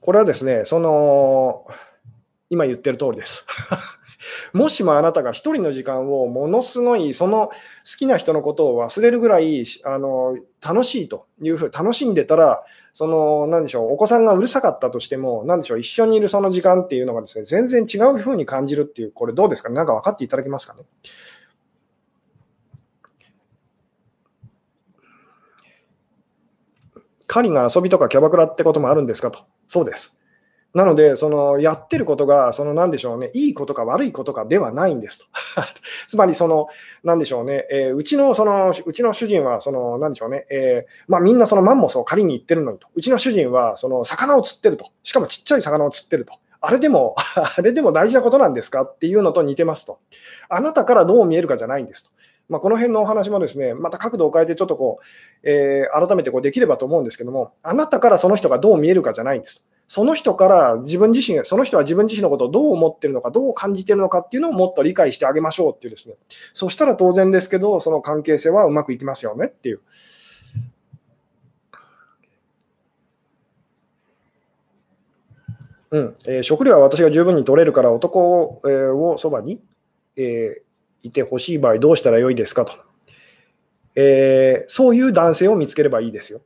[0.00, 1.66] これはですね、その、
[2.50, 3.46] 今言ってる通りです。
[4.52, 7.54] もしもあなたが一人の時間をものすごいその好
[7.98, 12.64] きな人のことを忘れるぐらいあの楽しいというふうに楽しんでたら
[12.94, 19.74] その何でしょうお子さんがうるさかったとしても何でしょう一緒にいるその時間っていうのがですね全然違うふうに感じるっていうこれどうですかね？
[19.74, 20.84] なんか分かっていただけますかね？
[27.34, 29.40] 狩りが遊びとかキャバクラってこともあるんですかと。
[29.66, 30.14] そうです。
[30.72, 35.26] なので、そのやってることが、そのなんでしょうね、いいことか悪いことかではないんですと。
[36.06, 36.68] つまり、その、
[37.02, 42.86] なんでしょうね、えー、うちの、その、うちの主人は、その、なんでしょうね、えー、まあみんなそのマンモスを狩りに行ってるのにと。
[42.94, 44.86] うちの主人は、その、魚を釣ってると。
[45.02, 46.34] しかもちっちゃい魚を釣ってると。
[46.60, 49.98] あれでも、 あれでも大事なことなんですかっていうのと似てますと。
[50.48, 52.10] あなたからどう見えるかじゃないんですと。
[52.48, 59.66] まあ、この辺のお話もですね、また角度を変えてちょっとこう、えー、改めてこうできればと思うんですけども、あなたからその人がどう見えるかじゃないんです。
[59.86, 66.16] その人から自分自身、その人は自分自身のことをどう思ってるのか、どう感じてるのかっていうのをもっと理解してあげましょうっていうですね、
[66.52, 69.80] そしたら当然ですけど、その関係性はうまくいきますよねっていう。
[75.90, 79.62] うんえー、食料は私が十分に取れるから男を,、えー、をそばに、
[80.16, 80.63] えー、
[81.04, 82.72] いてほしい場合どうしたらよいですかと。
[83.96, 86.40] えー、そういう男性を見つければいいですよ。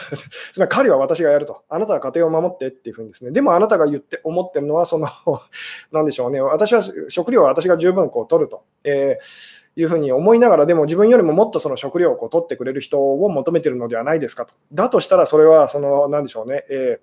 [0.52, 1.62] つまり彼は私がやると。
[1.68, 3.30] あなたは家庭を守ってっていうふうにですね。
[3.30, 5.08] でもあなたが言って思ってるのは、その、
[5.92, 6.40] なんでしょうね。
[6.40, 8.62] 私は食料は私が十分こう取ると。
[8.84, 14.54] えーいうふうに思いながら、でも自分よりももっとその食料をこう取ってくれる人を求めてるのではないですかと。
[14.72, 17.00] だとしたら、それは、その、なんでしょうね、え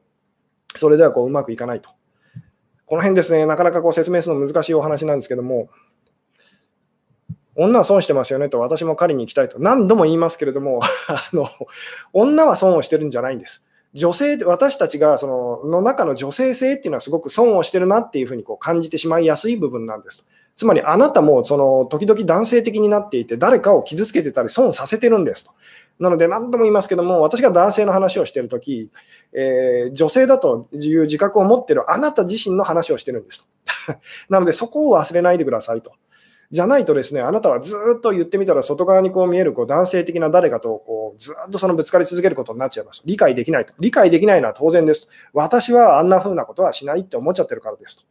[0.73, 1.89] ー、それではこううまくいかないと。
[2.85, 5.69] この辺ですね、なかなかこう説明するの難しいお話なんですけども、
[7.55, 11.49] 女は損してますよねと、私も狩りに行きたいと、何度も言いますけれども、 あの
[12.13, 13.65] 女は損をしてるんじゃないんです。
[13.93, 20.25] 女性、私たちがそのの中の女性性っていうのはすごく損をしてるなっていうふうにこう感じてしまいやすい部分なんです。
[20.55, 25.51] つまりあなたもその時々男性的になっていて、誰かを傷つけてたり損させてるんですと。
[25.99, 28.89] なので何度も言いますけども、私が男性の話をしてるとき、
[29.33, 33.45] えー、女性だという自覚を持ってるあなた自身の話をしてるんです
[33.85, 33.99] と。
[34.29, 35.91] なのでそこを忘れないでくださいと。
[36.51, 43.03] じゃないとですね、あなたはずっと言ってみたら外側にこう見えるこう男性的な誰かとこうずっとそのぶつかり続けることになっちゃいます。
[43.05, 43.73] 理解できないと。
[43.79, 45.07] 理解できないのは当然です。
[45.33, 48.03] 私はあんな風なことはしないって思っちゃってるからですと。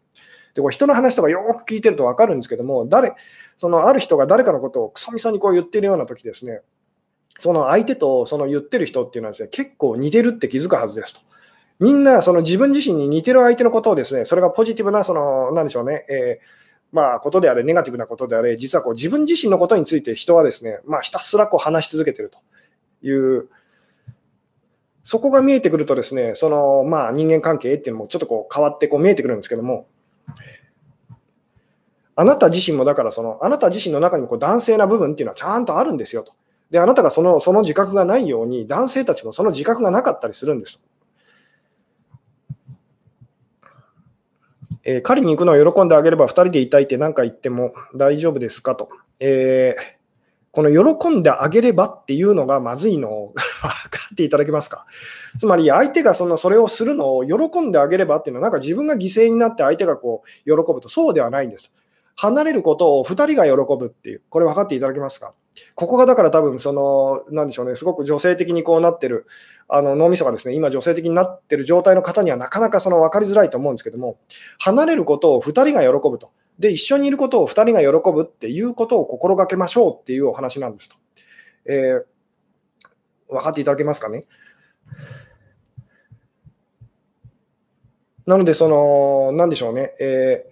[0.55, 3.13] でこう人の話とかよく聞いてると分かるんですけども、誰
[3.59, 6.63] そのある人が誰かのことをクソみそにこう言ってるような時ですね、
[7.39, 11.21] その相手とその言ってる人っていうのはですね、結構似てるって気づくはずですと。
[11.79, 23.49] みんなその自分自身に似てる相手のことをですね、それがポジティブな、その、なんでしょうね、えーまあ、ことであれ、ネガティブなことであれ、実はこう自分自身のことについて人はですね、まあ、ひたすらこう話し続けてるという、
[25.03, 29.87] そこが見えてくるとですね、そのまあ人間関係っていうのもちょっとこう変わってこう見えてくるんですけども、
[32.17, 36.33] あなた自身もだからその、あなた自身の中にもこう男性な部分っていうのはちゃんとあるんですよと。
[36.71, 40.83] で、あなたがそのその自覚がないように、男性たちもその自覚がなかったりするんです。
[44.91, 48.89] えー、狩りに行くのを喜んであげれば2人でいたいって何か言っても大丈夫ですかと。
[49.21, 49.83] えー、
[50.51, 53.35] この喜んであげればっていうのがまずいのを分
[53.91, 54.87] かっていただけますか
[55.39, 61.73] つまり相手がそのそれをするのを喜んであげればっていうのはなんか自分が犠牲になって相手がこう喜ぶとそうではないんです。
[62.21, 65.33] 離れることを2人が喜ぶっていう、これ分かっていただけますか？
[65.75, 69.27] ここがだから多分その、なんでしょうね、すごく女性的にこうなってる、
[69.69, 74.19] あの脳みそがですね、今女性的になってる状態の方にはなかなかその分かりづらいと思うんですけども、
[74.59, 76.31] 離れることを2人が喜ぶと。
[76.59, 80.97] で、一緒にいることを2人が喜ぶっていうことを心がけましょうっていうお話なんですと。
[81.65, 84.27] えー、分かっていただけますかね？
[88.27, 90.50] なので、その、なんでしょうね、えー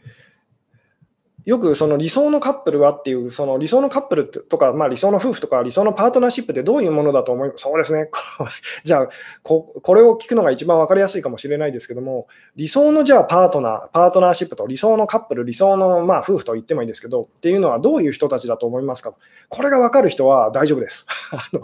[1.49, 7.63] よくその理想のカップルはっていう、その理想のカップルとか、まあ、理想の夫婦とか、理想のパートナーシップってどういうものだと思います？
[7.63, 8.11] そうですね。
[8.85, 9.09] じゃあ
[9.43, 19.15] こ、これを聞くのが一番分かりやすいかもしれないですけども、理想のじゃあパートナー、パートナーシップと理想のカップル、理想のまあ夫婦と言ってもいいですけど、っていうのはどういう人たちだと思いますか？
[19.49, 21.07] これが分かる人は大丈夫です。
[21.33, 21.63] あの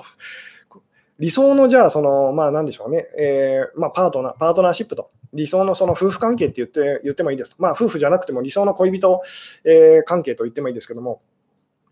[1.18, 7.56] 理想のじゃあ、その、まあなんでしょうね、えー、まあパートナー、パートナーシップと、理想のその夫婦関係って言って言ってもいいですと。
[7.60, 9.22] まあ夫婦じゃなくても理想の恋人、
[9.64, 11.22] えー、関係と言ってもいいですけども、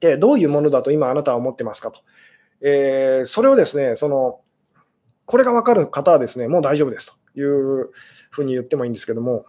[0.00, 2.00] でどういうものだと今あなたは思ってますかと。
[2.60, 4.40] えー、それをですね、その、
[5.26, 7.90] これが分かる方はですね、もう大丈夫ですという
[8.30, 9.46] ふうに言ってもいいんですけども、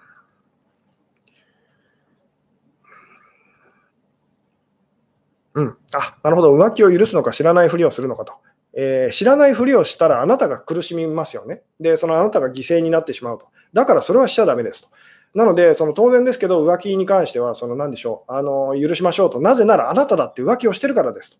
[5.55, 8.34] うん、あなるほど、浮気を許すのか知らないふりをするのかと。
[8.76, 11.61] えー、知らないふりをしたらあなたが苦しみますよね。
[11.80, 13.47] で、そのあなたが犠牲になってしまうと。
[13.74, 14.89] だからそれはしちゃだめですと。
[15.34, 21.39] なので、その当然ですけど、浮気に関しては、その何でしょう、あの許しましょうと、なぜならあなただって浮気をしてるからです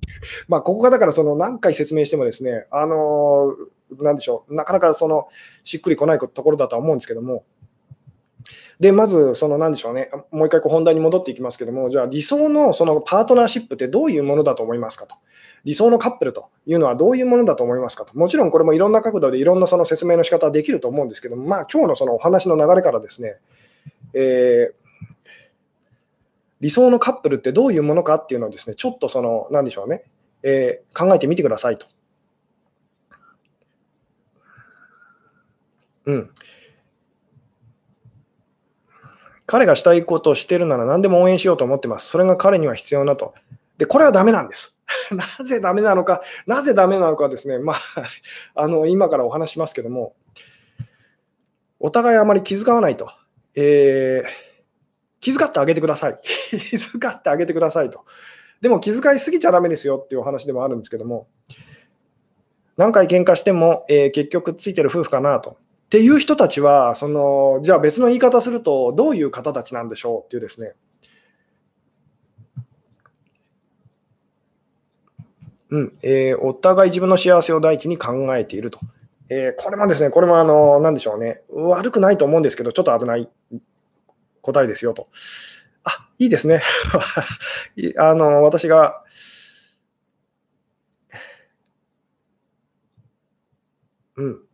[0.48, 3.54] まあここがだからその何回説明してもですね、あの
[4.00, 5.28] なんでしょう、なかなかその
[5.62, 7.44] しっくりこないところだとは思うんですけども、
[8.80, 15.14] で、まず、その何でしょうね、もう一回こう本題に戻っていきますけども、じゃあ理想のそのパートナーシップってどういうものだと思いますかと。
[15.64, 18.18] 理想のカップルというのはどういうものだと思いますかと。
[18.18, 23.36] もちろんこれもいろんな角度でいろんなその説明の仕方はできると思うんですけども、まあ今日のそのお話の流れからですね、
[24.14, 24.74] えー、
[26.60, 30.04] 理想のカップルってどういうものかっていうのをですね、ちょっとその、なんでしょうね、
[30.42, 31.86] えー、考えてみてくださいと。
[36.06, 36.30] うん。
[39.52, 42.08] 彼がしたいことをしてるなら何でも応援しようと思ってます。
[42.08, 43.34] それが彼には必要なと。
[43.76, 44.78] で、これはダメなんです。
[45.12, 47.76] なぜダメなのか、なぜダメなのかですね、まあ、
[48.54, 50.14] あの今からお話しますけども、
[51.78, 53.10] お互いあまり気遣わないと。
[53.54, 54.30] えー、
[55.20, 56.18] 気遣ってあげてください。
[56.24, 58.06] 気遣ってあげてくださいと。
[58.62, 61.28] でも気遣いすぎちゃダメですよっていうお話でもあるんですけども、
[62.78, 65.58] 何回喧嘩しても、えー、結局ついてる夫婦かなと。
[65.92, 70.72] っていう人たちは、そのじゃあ別の言い方すると、どういう方たちなんでしょうっていうですね。
[75.68, 78.80] うんえー、お互い自分の幸せを第一に考えていると。
[79.28, 83.28] えー、これもですね、これもあの、なんでしょうね、悪くないと思うんですけど、ちょっと危ない
[84.40, 85.08] 答えですよと。
[85.84, 86.62] あいいですね。
[87.98, 89.04] あの私が
[94.16, 94.51] うん。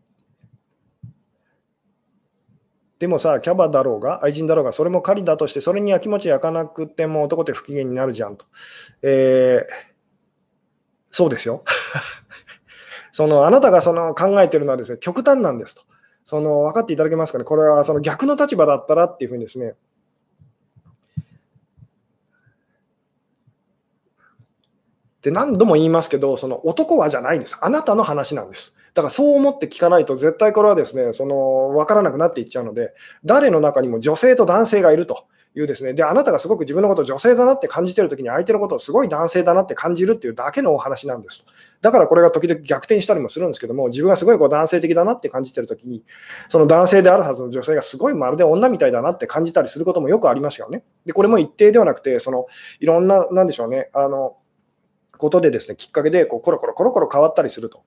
[2.99, 8.47] でもさ、キャバだろうが、愛人だろうが、それも狩りだとして、それにやきもち焼かなくても男って不機嫌になるじゃんと。
[9.03, 9.95] えー、
[11.11, 11.63] そうですよ。
[13.13, 15.83] そのあなたがその考えてるのはですね、極端なんですと。
[16.25, 17.45] その分かっていただけますかね？
[17.45, 19.75] これはその逆の立場だったらっていうふうにですね、
[25.23, 27.57] で何度も言いますけど、その男はじゃないんです。
[27.61, 28.77] あなたの話なんです。
[28.99, 32.95] だからそう思って聞かないと、絶対これはですね、その分からなくなっていっちゃうので、
[33.25, 41.47] 誰の中にも女性と男性がいるというですね、で、あなたがすごく自分のことを女性だなって感じてるときに、相手のことをすごい男性だなって感じるっていうだけのお話なんです。
[41.81, 46.03] だからこれが時々逆転したりもするんですけども、自分がすごいこう男性的だなって感じてるときに、
[46.49, 50.83] その男性であるはずの女性がすごいまるで女みたいだなって感じたりすることもよくありますよね。
[51.07, 52.47] で、これも一定ではなくて、その
[52.81, 54.39] いろんな、なんでしょうね、あの、
[55.19, 57.83] ことでですね、きっかけでこうコロコロコロコロ変わったりすると。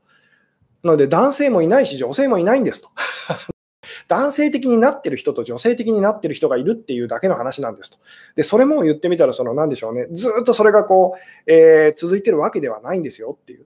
[0.83, 2.89] なので、男性もいないし、女性もいないんですと。
[4.07, 7.97] 男性的になってる人と女性的になってる人がいるっていうだけの話なんですと。
[8.35, 13.65] で、それも言ってみたら、その、なんでしょうね、ずっとそれがこう、えー、続いてるわけではないんですよっていう。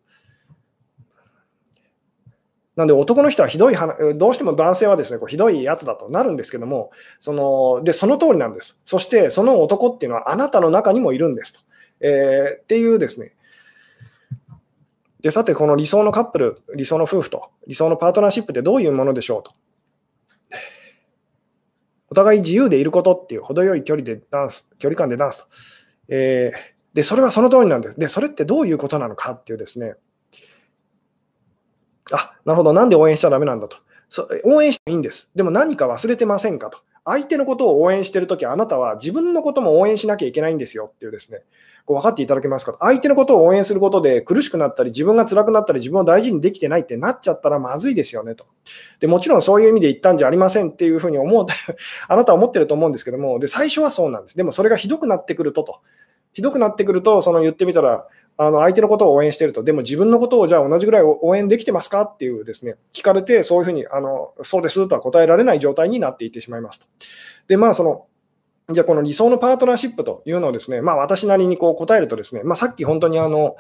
[2.76, 3.76] なんで男の人はひどい
[4.16, 8.82] どうしても男性はですねこうひどいやつだとなるんですけども、そのでその通りなんです。
[8.86, 11.60] そしてその男っていうのはあなたの中にもいるんですと。
[12.02, 13.32] えー、っていうですね、
[15.22, 19.52] で、さて、この理想のカップル、理想の夫婦と、理想のパートナーシップってどういうものでしょうと。
[22.10, 25.48] お互い自由でいることっていう程よい距離でダンス、距離感でダンスと。
[26.10, 28.00] えー、で、それはその通りなんです。
[28.00, 29.96] で、それってどういうことなのかっていうですね。
[32.12, 33.78] あ、なるほど、なんで応援しちゃだめなんだと。
[34.10, 35.30] そ応援していいんです。
[35.36, 36.80] でも何か忘れてませんかと。
[37.04, 41.42] 相手のことを応援してるとき、あなたは自分のことも応援しなきゃいけないんですよっていうですね。
[41.86, 48.48] こう分かっていただけますか相手のことを応援することで苦しくなったり、自分が辛くなったり、自分を大事にできてないってなっちゃったらまずいですよねと。
[49.00, 51.46] でもちろんそういう意味で言ったんじゃありませんっていうふうに思う、
[52.08, 54.38] あなたは思ってると思うんですけども、で最初はそうなんです。
[54.38, 55.80] でもそれがひどくなってくるとと。
[56.34, 58.08] ひどくなってくると、その言ってみたら、
[58.38, 66.88] あの相手のことを応援してると、でも自分のことをじゃあ同じぐらい応援できてますかっていうですね、聞かれて、そういうふうに、あのそうですとは答えられない状態になっていってしまいますと。
[67.48, 68.06] で、まあ、その
[68.72, 73.58] じゃあ、この理想のパートナーシップというのをですね、まあ、私なりにこう答えるとですね、まあ、さっき本当にあの、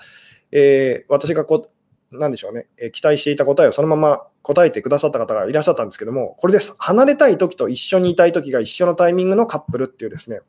[0.51, 1.69] えー、私がこ
[2.11, 6.73] う、なんでしょうね、えー、期待していた答えをそのまま答えてくださった方がいらっしゃったんですけども、これです。
[6.79, 10.39] 離れたい時と一緒にいたい時が一緒のタイミングのカップルっていうですね、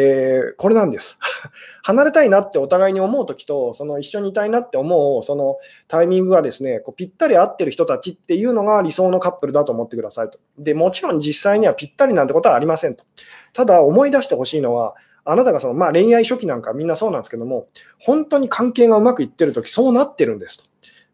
[0.00, 1.18] えー、これなんです。
[1.82, 5.56] 離れたいなってお互いに思うときと、その一緒にいたいなって思うその
[5.88, 10.38] タイミングがですね、こうぴったり合ってる人たちっていうのが理想のカップルだと思ってくださいと。
[10.56, 13.04] で、もちろん実際にはぴったりなんてことはありませんと。
[13.52, 14.94] ただ思い出してほしいのは、
[15.24, 17.66] あなたがその、まあ、恋愛初期なんかみんなそうなんですけども、
[17.98, 20.64] 本当に関係がうまくいってるとき、そうなってるんですと。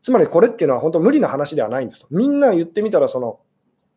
[0.02, 2.08] つまりこれっていうのは本当無理な話ではないんですと。
[2.10, 3.40] みんな言ってみたら、その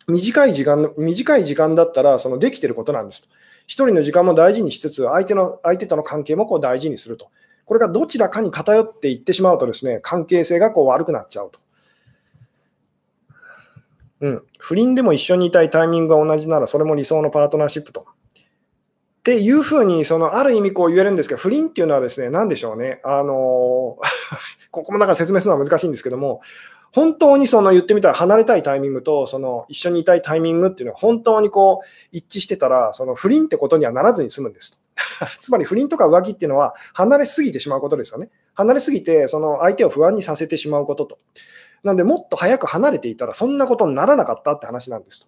[0.07, 3.29] 短い時間、短い時間だったらそのできてることなんですと。
[3.67, 7.29] 一人の時間も大事にしつつ、相手の相手との関係もこう大事にすると。
[7.65, 11.59] これがどちらかに偏っていってしまうとですね、関係性がこう悪くなっちゃうと。
[14.21, 18.01] うん、不倫でも一緒にいたいタイミングが同じなら、それも理想のパートナーシップと。
[18.01, 18.03] っ
[19.23, 23.97] ていうふうに、そのある意味こう言えるんですけど、不倫っていうのはですね、何でしょうね、あの
[24.71, 26.39] ここもなんか説明するのは難しいんですけども、
[26.93, 34.77] 本当にその言ってみたら離れたいタイミングとその一緒にいたいタイミングっていうのは本当にこう一致してたら、その不倫ってことにはならずに済むんですと。
[35.39, 38.29] つまり不倫とか浮気っていうのは離れすぎてしまうことですよね。
[38.55, 41.17] 離れすぎてその相手を不安にさせてしまうことと。
[41.83, 45.27] なので、もっと早く離れていたらそんなことにならなかったって話なんです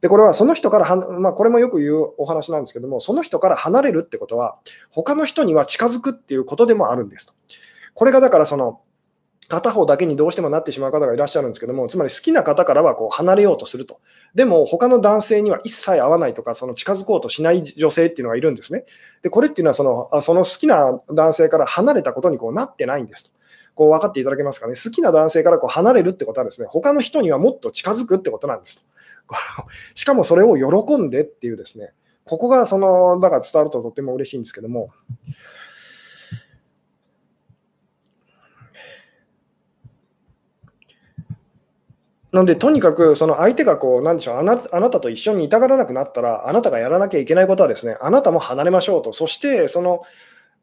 [0.00, 4.56] で、これはその人からまあ、これもよく言うお話なんですけども、その人から離れるってことは、
[4.90, 7.32] 他の人には近づくっていうことでもあるんですと。
[7.94, 8.80] これがだからその、
[9.48, 14.00] 片方だけにどうしてもなってしまう方がいらっしゃるんですけども、つまり好きな方からはこう離れようとすると。
[14.34, 18.84] でも、他の男性には一切会わないとか、その近づこうとしない女性っていうのがいるんですね。
[19.22, 23.38] で、これっていうのはその、その好きな男性から離れたことにこうなってないんですと。
[23.74, 24.74] こう分かっていただけますかね。
[24.74, 28.84] 好きな男性からこう離れるってことはですね、他の人にはもっと近づくってことなんです
[29.28, 29.34] と。
[29.94, 31.92] しかもそれを喜んでっていうですね、
[32.24, 34.90] ここがその、だから伝わるととっても嬉しいんですけども、
[42.32, 50.02] なので、とにかくその相手がこう、なんでしょうあな、あなたと一緒にいたがらなくなったら、あなたがやらなきゃいけないことはですね、あなたも離れましょうと、そしてその、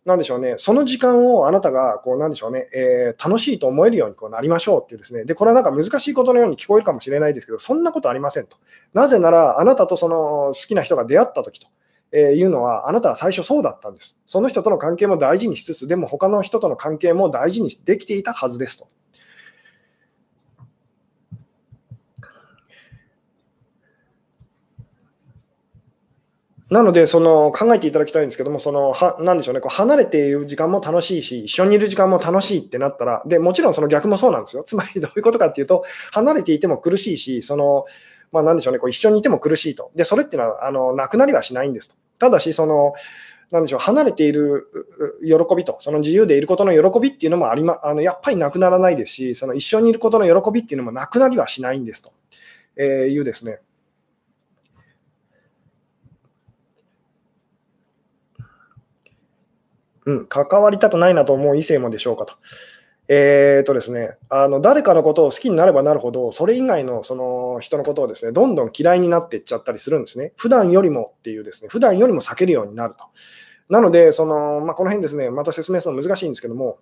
[0.06, 8.58] なんでしょうね、その時間をあなたがこうなんでしょうね、えー、楽しいと思えるようにこうなりましょうっていうですね、で、これはなんか難しいことのように聞こえるかもしれないですけど、そんなことありませんと。
[8.94, 11.68] なぜなら、あなたとその好きな人が出会った時と。
[12.12, 14.20] えいうのは、あなたは最初そうだったんです。
[14.26, 18.88] その人との関係も大事にしつつ、でも他の人との関係も大事にできていたはずですと。
[26.70, 34.64] なので、その考えていただきたいんですけども、そのはなんでしょうね、こう離れている時間も楽しいし、一緒にいる時間も楽しいってなったら、でもちろんその逆もそうなんですよ。
[34.68, 37.86] つまりどういうことかっていうと、離れていても苦しいし、その
[38.32, 39.92] まあ、なんでしょうね、こう一緒にいても苦しいと。
[39.96, 41.96] で、それっていうのはあのなくなりはしないんですと。
[42.18, 42.94] ただし、その
[43.52, 44.68] なんでしょう離れている
[45.24, 52.12] 喜びと、その自由でいることの喜びっていうのもあり、ま、あのやっぱりなくならないですし、その一緒にいることの喜びっていうのもなくなりはしないんですと、
[52.76, 53.60] えー、いうですね。
[60.06, 62.36] うん、関わりたくないなと思う異性もでしょうかと。
[63.08, 70.34] えーとですね、あの誰かのことを好きになればなるほど、それ以外のその人のことをですねどんどん嫌いになっていっちゃったりするんですね。
[70.38, 73.06] 普段よりもっていうですね、普段よりも避けるようになると。
[73.68, 76.78] なので、そのまあ、この辺ですね、また説明するの難しいんですけども、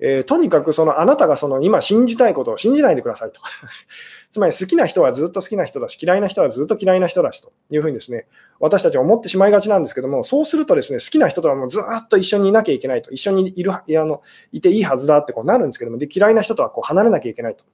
[0.00, 3.40] えー、とにかくそのあなたがその今信じたいことを信じないでくださいと。
[4.30, 8.26] つまり好きな人はずっと好きな人だし、嫌いな人はずっと嫌いな人だしというふうにですね、
[8.60, 14.20] 私たち思ってしまいがちなんですけども、そうするとですね、好きな人とはもうずっと一緒にいなきゃいけないと、一緒にいるいやあの
[14.52, 17.64] いていいはずだってこうなるんですけども、で嫌いな人とはこう離れなきゃいけないと。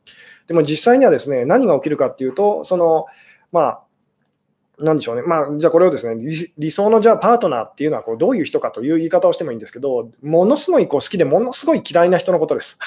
[0.46, 3.06] でも実際にはですね、何が起きるかっていうと、その
[3.50, 3.82] まあ
[4.84, 6.24] なんでしょうね、まあ、じゃあこれをですね
[6.58, 12.78] 理想のじゃあパートナーっていうのはこうどういう人かという言い方をしてもいいんですけど、ものすごいこう好きで、ものすごい嫌いな人のことです。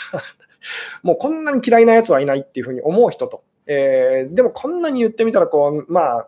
[1.04, 6.28] もうこんなに嫌いなやつはいないっていうふうに思う人と、えー、でもこんなに言ってみたらこう、まあ、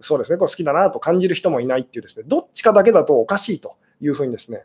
[0.00, 4.64] そうですね、こう好きだなと感じる人もいないっていうですね、どっちかだけだとおかしいというふうにですね、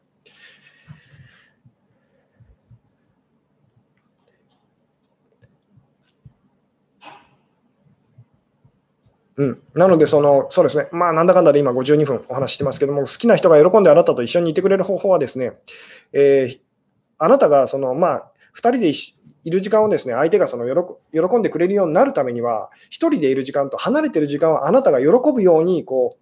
[9.37, 15.53] うん、なのでその、そうですね、まあ、なんだかんだで今52分お話してますけども、好きな人が喜んであなたと一緒にいてくれる方法はですね、
[16.11, 16.59] えー、
[17.19, 18.91] あなたがその、まあ、2人で
[19.43, 20.65] いる時間をですね、相手がその
[21.13, 26.17] 喜んでくれるようになるためには、1人でいる時間と離れてる時間はあなたが喜ぶようにこ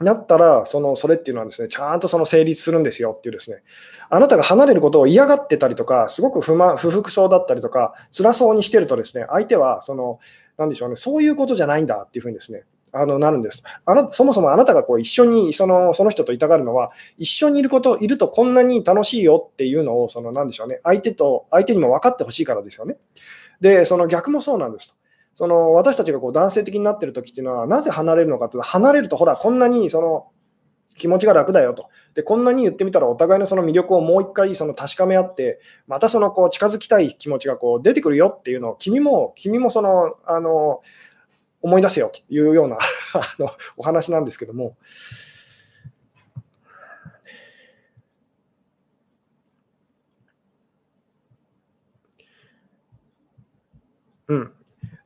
[0.00, 3.62] うなったら、そのそれっていうのはですね、ちゃんとその成立するんですよっていうですね、
[4.10, 10.20] あなたが離れることを嫌がってたりとか、すごく不満不服そうだったりとか、辛そうにしてるとですね、相手はその
[10.58, 22.96] なんでしょうね、そういうことじゃないんだっていうふうにですね、あのなるんですあなそもそもあなたがこう一緒にそのその人といたがるのは、一緒にいること、いるとこんなに楽しいよっていうのを、そのなんでしょうね、相手と相手にも分かってほしいからですよね。
[23.60, 24.94] で、その逆もそうなんですと。
[25.36, 30.26] その私たちがこう男性的になってる時っていうのは、なぜ離れるのかというと、離れると、ほら、こんなにその
[30.98, 31.88] 気持ちが楽だよと。
[32.14, 40.82] で、こんなに言ってみたらお互いのその魅力をもう一回その確かめ合って、またそのこう近づきたい気持ちがこう出てくるよっていうのを、君も、君もその、あの、
[41.62, 42.76] 思い出せよというような
[43.14, 44.76] あのお話なんですけども。
[54.28, 54.52] うん、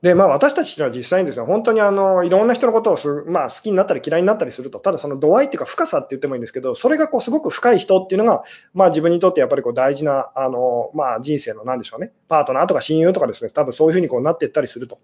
[0.03, 8.43] で、まあ、私たちは実際にですね、本当にあのいろんな人のことをす、まあ、好きになったり嫌いになったりすると、ただその度合いっていうか深さって言ってもいいんですけど、それがこうすごく深い人っていうのが、
[8.75, 14.99] まあ、自分にとってやっぱりこう大事なあの、まあ、人生のなんでしょうね、パートナーとか親友とかですね、多分そういうふうにこうなっていったりすると。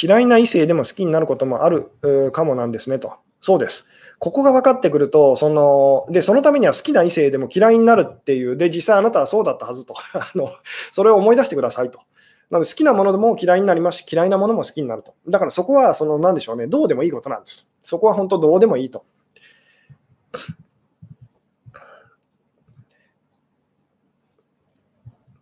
[0.00, 1.90] 嫌いな異性でも好きになることもある
[2.32, 3.14] かもなんですねと。
[3.40, 3.84] そうです。
[4.18, 10.50] ここが分かってくると、そのでそのためには好きな異性でも嫌いになるっていう、で、実際あなたはそうだったはずと あの、
[10.90, 12.00] それを思い出してくださいと。
[12.50, 15.14] なので好きなものでも嫌いになりますし、嫌いなものも好きになると。
[15.28, 17.70] だからそこは、その、なんでしょうね、どうでもいいことなんです。
[17.82, 19.04] そこは本当どうでもいいと。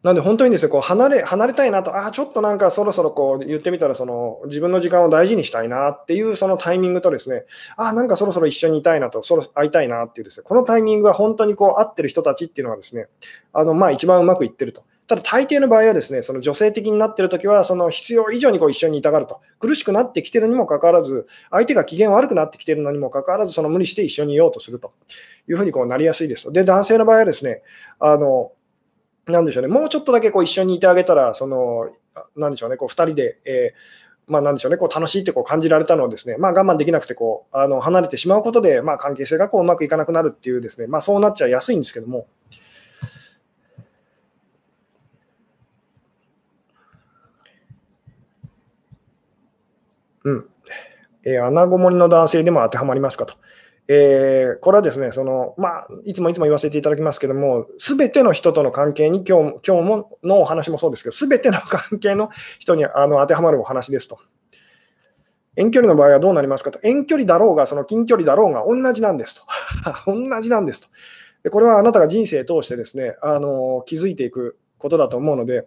[0.06, 7.44] なんで本当にですね、こう離れ離れたいなと、ああ、ちょっとなんかそろそろこう言ってみたらその、自分の時間を大事にしたいなっていうそのタイミングとですね、
[7.76, 13.08] ああ、なんかそろそろ一緒にいたいなと、そろ会いたいなっていうですね、このタイミングが本当にこう合ってる人たちっていうのがですね、
[13.52, 14.84] あのまあ一番うまくいってると。
[15.08, 19.40] ただ大抵の場合はですね、その女性的になってるときは、その必要以上にこう一緒にいたがると。
[19.58, 24.92] 苦しくなってきてるにもかかわらず、相手が機嫌悪くなってきてるのにもかかわらず、その無理して一緒にいようとすると
[25.48, 26.52] いうふうにこうなりやすいです。
[26.52, 27.62] で、男性の場合はですね、
[28.00, 28.52] あの
[29.26, 31.90] なんでしょうね、もうちょっとだけこう一緒にいてあげたら、その、
[32.36, 42.26] なんでしょうね、こう2人で、えー、まあ、なんでしょうね、こう楽しいってこう感じられたのをですね、まあ、我慢できなくてこうあの離れてしまうことで、まあ、関係性がこううまくいかなくなるっていうですね、まあ、そうなっちゃいやすいんですけども。
[50.24, 50.48] うん。
[51.24, 53.34] えー、穴子森の男性でも当てはまりますかと。
[53.88, 64.18] えー、これはですね、そのまあ、いつもいつも言わせていただきますけども、すべての人との関係に、今日今日ものお話もそうですけど、すべての関係の人にあの当てはまるお話ですと。
[65.56, 66.78] 遠距離の場合はどうなりますかと。
[66.82, 69.42] 遠距離だろうが、その近距離だろうが同じなんですと。
[70.06, 70.88] 同じなんですと。
[71.44, 75.66] でこれはあなたが人生通してですね、あの気づいていくことだと思うので、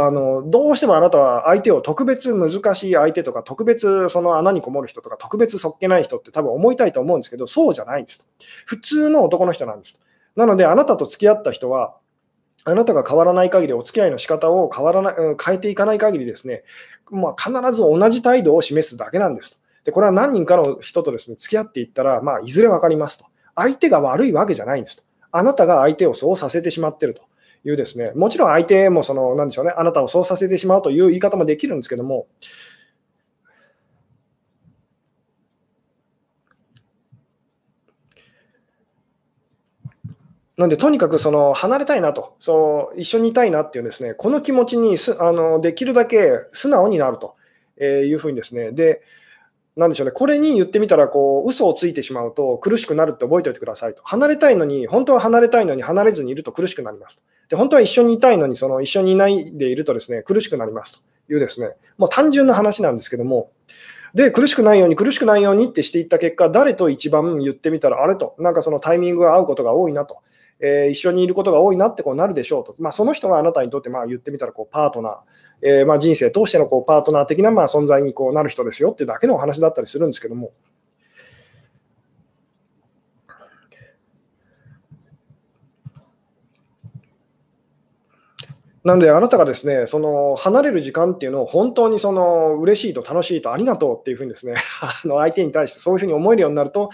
[0.00, 8.26] あのどうしてもあなたは相手を特別難しい相手とか、特別その穴にこもる人とか、特別そっけない人って多分思いたいと思うんですけど、そうじゃないんですと。
[8.64, 10.06] 普通の男の人なんですと。
[10.36, 11.96] なので、あなたと付き合った人は、
[12.62, 16.62] あなたが変わらない限り、お付き合いの仕方を変わらない変えていかない限りですね、
[17.10, 19.58] まあ、必ず同じ態度を示すだけなんですと。
[19.82, 23.26] でこれは何人かの人とですね付き合っていったら、まあ、いずれ分かりますと。
[23.56, 25.02] 相手が悪いわけじゃないんですと。
[25.32, 27.22] あなたが相手をそうさせてしまってると。
[27.64, 32.26] いうですね、もちろん相手もその、なんでしょうね、あなたをそうさせてしまうという言い方もできるんですけども、
[40.58, 47.36] なんで、とにかくその離れたいなと、そう一緒にいたいなっていうですね、この気持ちにすあのできるだけ素直になると
[47.80, 49.02] いうふうにですね、で、
[49.76, 54.02] なんでしょうね、これに言ってみたら、こう、嘘をついてしまうと苦しくなるって覚えておいてくださいと。
[54.02, 57.22] 離れたいのに、本当は離れたいのに離れずにいると苦しくなりますと。
[57.48, 63.50] で、本当は一緒にいたいのに、その一緒にいないでいるとですね、苦しくなりますというですね、もう単純な話なんですけども、
[64.14, 70.18] で、苦しくないように、苦しくないようにってしていった結果、誰と一番言ってみたら、あれと、なんかそのタイミングが合うことが多いなと。
[70.60, 75.16] えー、一緒にいることが多いなってこうなるでしょうと、まあ、その人があなたにとってまあ言ってみたらこうパートナー、
[75.62, 80.50] えー、まあ人生通してのこうパートナー的なまあ存在にこうなる人ですよっていうだけのお話だったりするんですけども。
[88.88, 96.88] なので、あなたがですね、その離れる時間っていうのを本当にその嬉しいと楽しいとありがとうっていうふうにですね、 あの相手に対してそういうふうに思えるようになると、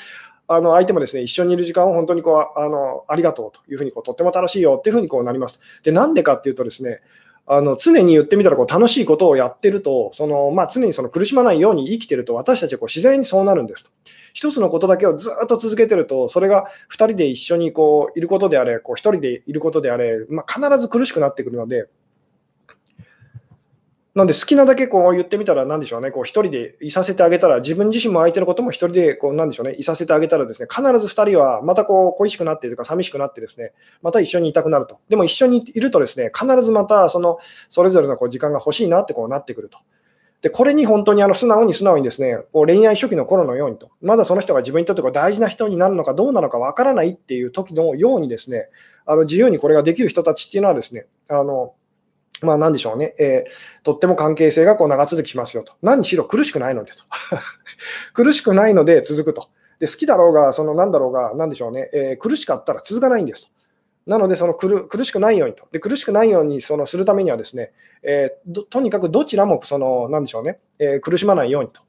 [0.49, 5.61] あの相手もですね一緒にいる時間を本当にこうあのありがとうというふうにこうとっても楽しいよっていうふうにこうなります。
[5.85, 7.01] で、なんでかっていうとですね、
[7.47, 13.91] あの常に言ってみたらこう楽しいことをやってると、そのまあ、常にその苦しまないように生きてると、私たちはこう自然にそうなるんですと。
[14.35, 21.87] 一つのことだけをずっと続けてると、それが2人で一緒にこういることであれ、こう1人でいることであれ、まあ、必ず苦しくなってくるので、
[24.15, 33.73] なんで好きなだけこう言ってみたら、なんでしょうね、こう一人でいさせてあげたら、自分自身も相手のことも一人でこうなんでしょうね、いさせてあげたら、ですね必ず2人はまたこう恋しくなってとか、寂しくなって、ですね
[34.03, 34.99] また一緒にいたくなると。
[35.09, 39.79] でも一緒にいると、ですね必ずまたそのそれぞれのこう時間が欲しいなってこうなってくると。
[40.45, 48.69] でこれに本当にあの素直に素直にですねこう恋愛初期の頃のようにと、まだその人が自分にとってこう大事な人になるのかどうなのかわからないっていう時のように、ですね
[49.07, 51.73] あの自由にこれができる人たちっていうのは、ですねあの
[52.43, 55.73] まあ、なんでしょうね、えー、とっても関係性がこう長続きしますよと。
[55.81, 57.05] 何しろ苦しくないのでと。
[58.13, 59.49] 苦しくないので続くと。
[59.79, 63.54] で好きだろうが、そのなんだろうが、なんでしょうね、えー、苦しかったら続かないんですと。
[64.07, 65.67] なので、その苦苦しくないようにと。
[65.73, 71.81] で苦しくないようにそのするためにはですね、えー、とにかくどちらもその、なんでしょうね、えー、苦しまないようにと。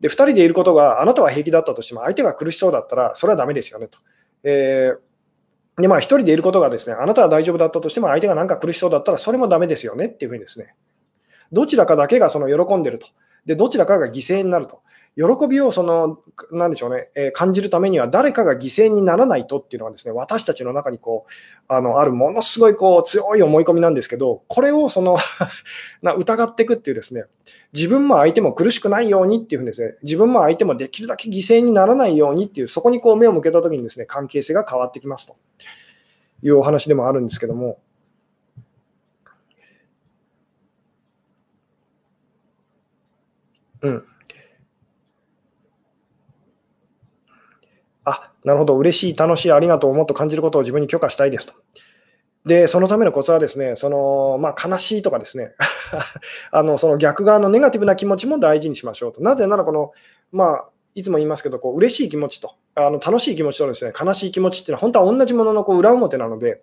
[0.00, 3.98] で、2人でいることがあなたは平気だったとしても、相手が苦しそうだったら、それはだめですよねと。
[4.44, 4.98] えー
[5.80, 10.74] で、まあ、一人でいることがですね、あなたは大丈夫だったとしても、相手がなんか苦しそうだったら、それもダメですよねっていうふうにですね、
[11.50, 13.06] どちらかだけがその喜んでると。
[13.46, 14.82] で、どちらかが犠牲になると
[15.14, 16.18] 喜びをその、
[16.52, 21.32] なんでしょうね、えー、感じるためには誰かが犠牲にならないとっていうのはですね、私たちの中にこう、
[21.68, 25.18] あの、あるものすごいこう、強い思い込みなんですけど、これをその
[26.00, 27.24] な疑っていくっていうですね、
[27.74, 35.36] 自分も相手も苦しくないようにっていうふうにですね、自分も相手もできるだけ犠牲にならないようにっていう、そこにこう目を向けたときにですね、関係性が変わってきますと
[36.42, 37.80] いうお話でもあるんですけども、
[43.82, 44.04] うん。
[48.04, 51.54] あ、なるほど、嬉しい、楽しい、ありがとう、もっと感じることを自分に許可したいですと。
[52.44, 55.52] で、そのためのコツはですね、そのまあ、悲しいとかですね
[56.50, 59.22] あの、その逆側のネガティブな気持ちも大事にしましょうと。
[59.22, 59.92] なぜなら、この、
[60.32, 66.62] まあ、いつも言いますけど、こう嬉しい気持ちとあの楽しい気持ちとですね悲しい気持ちっていうのは本当は同じもののこう裏表なので、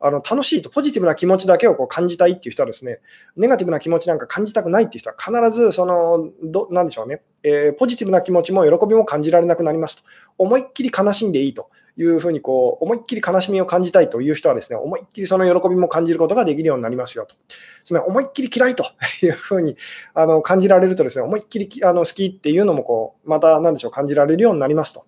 [0.00, 3.00] あの楽しいと、ポジティブな気持ちだけをこう感じたいっていう人はですね、
[3.36, 10.02] ネガティブな気持ちなんか感じたくないっていう人は必ず、その、どなんでしょうね、えー、ポジティブな気持ちも喜びも感じられなくなりますと。
[10.38, 17.34] 思いっきり悲しんでいいというふうにこう、思いっきり悲しみを感じたいという人はですね、思いっきりその喜びも感じることができるようになりますよと。
[17.82, 18.84] つまり、思いっきり嫌いと
[19.22, 19.76] いうふうに
[20.14, 25.04] あの感じられるとですね、思いっきりあの好きっていうのもこう、また何でしょう、感じられるようになりますと。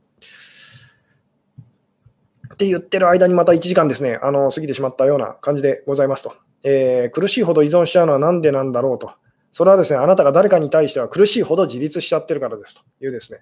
[2.53, 6.34] って言ってる間にまた1時間ですね、あの過ぎてしまったような感じでございますと。
[6.62, 9.12] えー、苦しいほど依存しちゃうのはなんでなんだろうと。
[9.53, 13.40] それはですね、あなたが誰かに対しては苦しいほど自立しちゃってるからですというですね、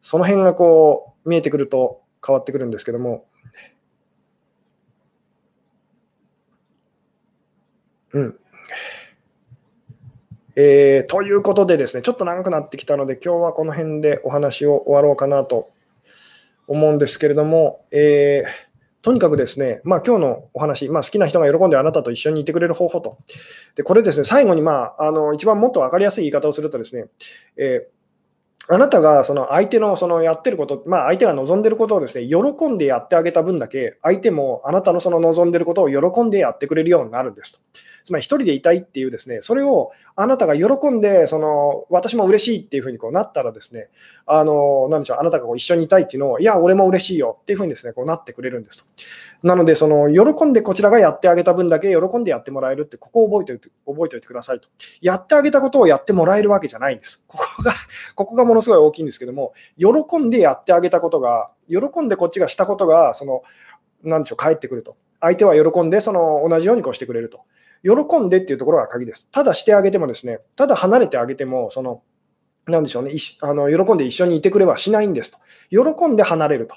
[0.00, 3.26] その辺がこう見えてくると変わってくるんですけども、
[8.12, 8.38] うん。
[10.54, 15.70] えー、ということでですね、ちょっと長くなってきたので、今日はこの辺でお話を終わろうかなと
[16.66, 23.18] 思うんですけれども、えー、とにかくですね、まあ今日のお話、まあ、好きな人が喜んであなたと一緒にいてくれる方法と。
[23.74, 27.06] で、これですね、最後に、まあ、あの一番もっと分かりやすい言い方をするとですね、
[27.56, 28.02] えー
[28.68, 37.60] あなたがその相手のそのやってること、まあ、相手が望んでることをですね喜んでやってあげた分だけ、相手もあなたのその望んでることを喜んでやってくれるようになるんですと。
[38.04, 43.88] つまり、一人でいたいっていうですね、それをあなたが喜んで、その私も嬉しいっていうふうにこうなったらですね、
[44.26, 48.84] あの、なんでしょう、あなたがこう一緒にいたいっていうのを、いや、俺も嬉しいよっていうふうにですね、こうなってくれるんですと。
[49.42, 54.68] なので、その、喜んでこちらがやってあげた分だけ喜んでやってもらえるって、ここを覚えておいて覚えておいてくださいと。
[55.00, 57.22] やってあげたことをやってもらえるわけじゃないんです。
[57.26, 57.72] ここが、
[58.14, 63.42] ここがものすごい大きいんですけども、喜んでやってあげたことが、喜んでこっちがしたことが、その、
[64.02, 64.96] なんでしょう、返ってくると。
[65.20, 67.40] 相手は喜んで、その、同じようにこうしてくれると。
[67.82, 69.26] 喜んでっていうところが鍵です。
[69.30, 72.02] ただしてあげてもですね、ただ離れてあげても、その、
[72.66, 75.38] なんでしょうね、あの喜んで一緒にいてくれはしないんですと。
[75.70, 76.76] 喜んで離れると。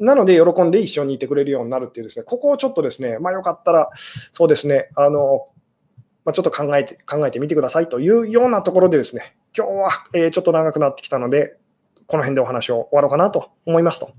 [0.00, 3.90] なので、喜んで一緒にいてくれるようになるっていうですね、ここをちょっとですね、まあ、よかったら、
[4.32, 5.48] そうですね、あの、
[6.24, 11.56] まあ、ちょっと考えて、考えてみてくださいというようなところでですね、今日は、えちょっと長くなってきたので、
[12.06, 14.10] この辺でお話を終わろうかなと思いますと。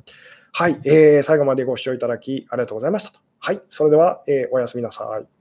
[0.54, 3.20] はい、えー、最後までご視聴いただきありがとうございましたと。
[3.40, 5.37] はい、それでは、えー、おやすみなさい。